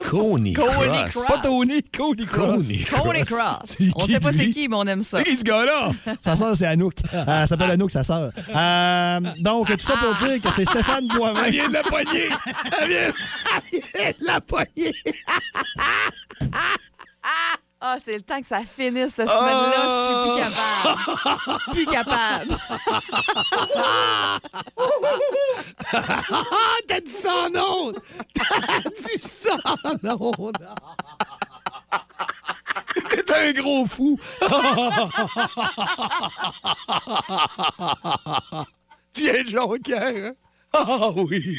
[0.02, 0.52] Cody lui?
[0.52, 1.14] Cody Cross.
[1.14, 1.26] Cross.
[1.26, 2.66] Pas Tony, Cody Cross.
[2.90, 3.58] Cody Cross.
[3.64, 5.18] C'est On qui, sait pas c'est qui, mais on aime ça.
[5.18, 5.90] C'est qui ce gars-là?
[6.20, 6.94] Sa sœur, c'est Anouk.
[7.12, 8.32] Euh, elle s'appelle Anouk, sa sœur.
[8.54, 11.44] Euh, donc, tout ça pour dire que c'est Stéphane Boivin.
[11.44, 12.28] Elle vient de la poignée!
[12.80, 12.98] Elle vient,
[13.72, 14.92] elle vient de la poignée!
[17.82, 19.82] Ah, c'est le temps que ça finisse cette semaine-là.
[19.86, 20.44] Je
[21.72, 22.50] suis plus capable.
[22.50, 22.58] plus capable.
[26.86, 27.98] T'as dit ça en ondes!
[28.34, 29.96] T'as dit ça en
[30.38, 30.68] ondes!
[33.08, 34.18] T'es un gros fou!
[39.14, 40.34] tu es Jonquière, hein?
[40.72, 41.58] Ah oui!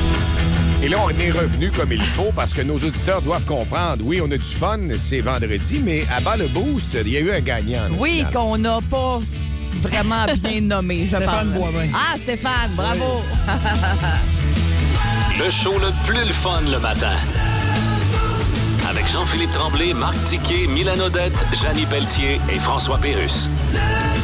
[0.83, 4.03] Et là, on est revenu comme il faut parce que nos auditeurs doivent comprendre.
[4.03, 7.19] Oui, on a du fun, c'est vendredi, mais à bas le boost, il y a
[7.19, 7.83] eu un gagnant.
[7.83, 9.19] là, Oui, qu'on n'a pas
[9.81, 11.59] vraiment bien nommé, je Stéphane pense.
[11.59, 11.87] Boivin.
[11.93, 13.21] Ah, Stéphane, bravo.
[15.39, 17.15] Le show le plus le fun le matin.
[18.89, 23.47] Avec Jean-Philippe Tremblay, Marc Diquet, Milan Odette, Janine Pelletier et François Pérus.
[23.73, 24.20] On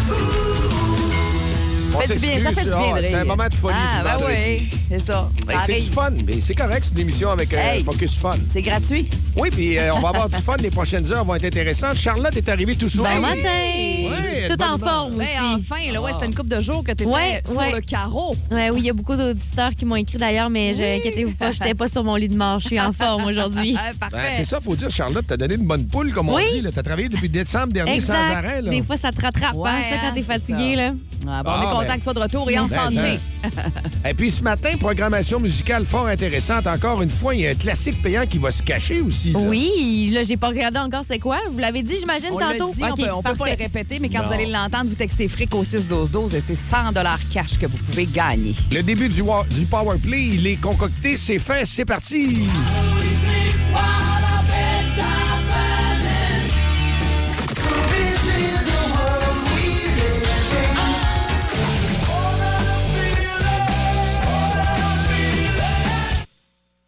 [2.02, 4.04] Fait du bien, ça fait du bien ah, C'est un moment de folie Ah, du
[4.04, 4.36] ben vendredi.
[4.50, 5.30] oui, c'est ça.
[5.46, 7.84] Ben, c'est du fun, mais c'est correct, c'est une émission avec un Hey.
[7.84, 8.36] focus fun.
[8.52, 9.10] C'est gratuit.
[9.36, 10.56] Oui, puis euh, on va avoir du fun.
[10.60, 11.98] Les prochaines heures vont être intéressantes.
[11.98, 13.12] Charlotte est arrivée tout soir.
[13.16, 14.56] Bon matin!
[14.56, 15.18] Tout en forme aussi.
[15.18, 17.72] Ben, enfin, là, ouais, c'était une couple de jours que tu étais Ouais, sur ouais.
[17.72, 18.36] le carreau.
[18.52, 21.52] Ouais, oui, il y a beaucoup d'auditeurs qui m'ont écrit d'ailleurs, mais je, inquiétez-vous pas,
[21.52, 22.60] j'étais pas sur mon lit de mort.
[22.60, 23.76] Je suis en forme aujourd'hui.
[23.88, 24.34] Ah, Ben, parfait.
[24.38, 26.62] c'est ça, faut dire, Charlotte, t'as donné une bonne poule, comme on dit.
[26.62, 28.62] Tu as travaillé depuis décembre dernier sans arrêt.
[28.62, 28.70] Là.
[28.72, 30.82] Des fois, ça te rattrape, Ouais, hein, ça, quand t'es fatigué, ça.
[30.82, 30.94] là.
[31.30, 33.20] Ah, bon, on Ah, est content que tu sois de retour et en Ben, santé.
[34.10, 36.68] Et puis ce matin, programmation musicale fort intéressante.
[36.68, 39.32] Encore une fois, il y a un classique payant qui va se cacher aussi.
[39.32, 39.40] là.
[39.42, 41.40] Oui, là, j'ai pas regardé encore c'est quoi.
[41.52, 42.74] Vous l'avez dit, j'imagine, On l'a tantôt?
[42.74, 44.28] dit, on peut, on peut pas le répéter, mais quand Non.
[44.28, 46.94] vous allez l'entendre, vous textez fric au 6-12-12 et c'est 100
[47.32, 48.54] cash que vous pouvez gagner.
[48.72, 52.48] Le début du, du Power Play, il est concocté, c'est fait, c'est parti.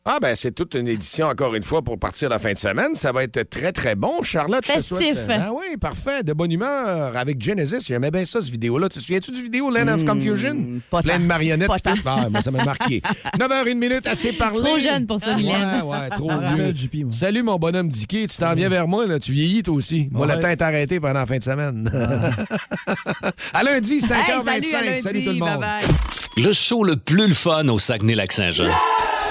[0.05, 2.95] Ah ben c'est toute une édition encore une fois pour partir la fin de semaine.
[2.95, 4.23] Ça va être très très bon.
[4.23, 5.19] Charlotte, je te souhaite.
[5.29, 6.23] Ah oui, parfait.
[6.23, 7.85] De bonne humeur avec Genesis.
[7.87, 8.87] J'aimais bien ça, cette vidéo-là.
[8.89, 10.53] Tu te souviens-tu du vidéo Land of Confusion?
[10.55, 11.67] Hmm, pas Plein de marionnettes.
[11.67, 11.77] Pas.
[12.05, 13.01] Ah, moi, ça m'a marqué.
[13.37, 14.63] 9h01 minute, assez parlé.
[14.63, 15.81] Trop jeune pour ça, Mylène.
[15.83, 17.07] Ouais, ouais, trop Rappelle, vieux.
[17.11, 19.19] Salut mon bonhomme Dicky, tu t'en viens vers moi, là.
[19.19, 20.07] tu vieillis toi aussi.
[20.11, 20.35] Moi, Ouais.
[20.35, 21.91] le temps est arrêté pendant la fin de semaine.
[23.53, 24.49] à lundi, 5h25.
[24.49, 24.81] Hey, salut, à
[25.11, 25.63] lundi, tout le monde.
[26.37, 28.69] Le show le plus le fun au Saguenay-Lac-Saint-Jean.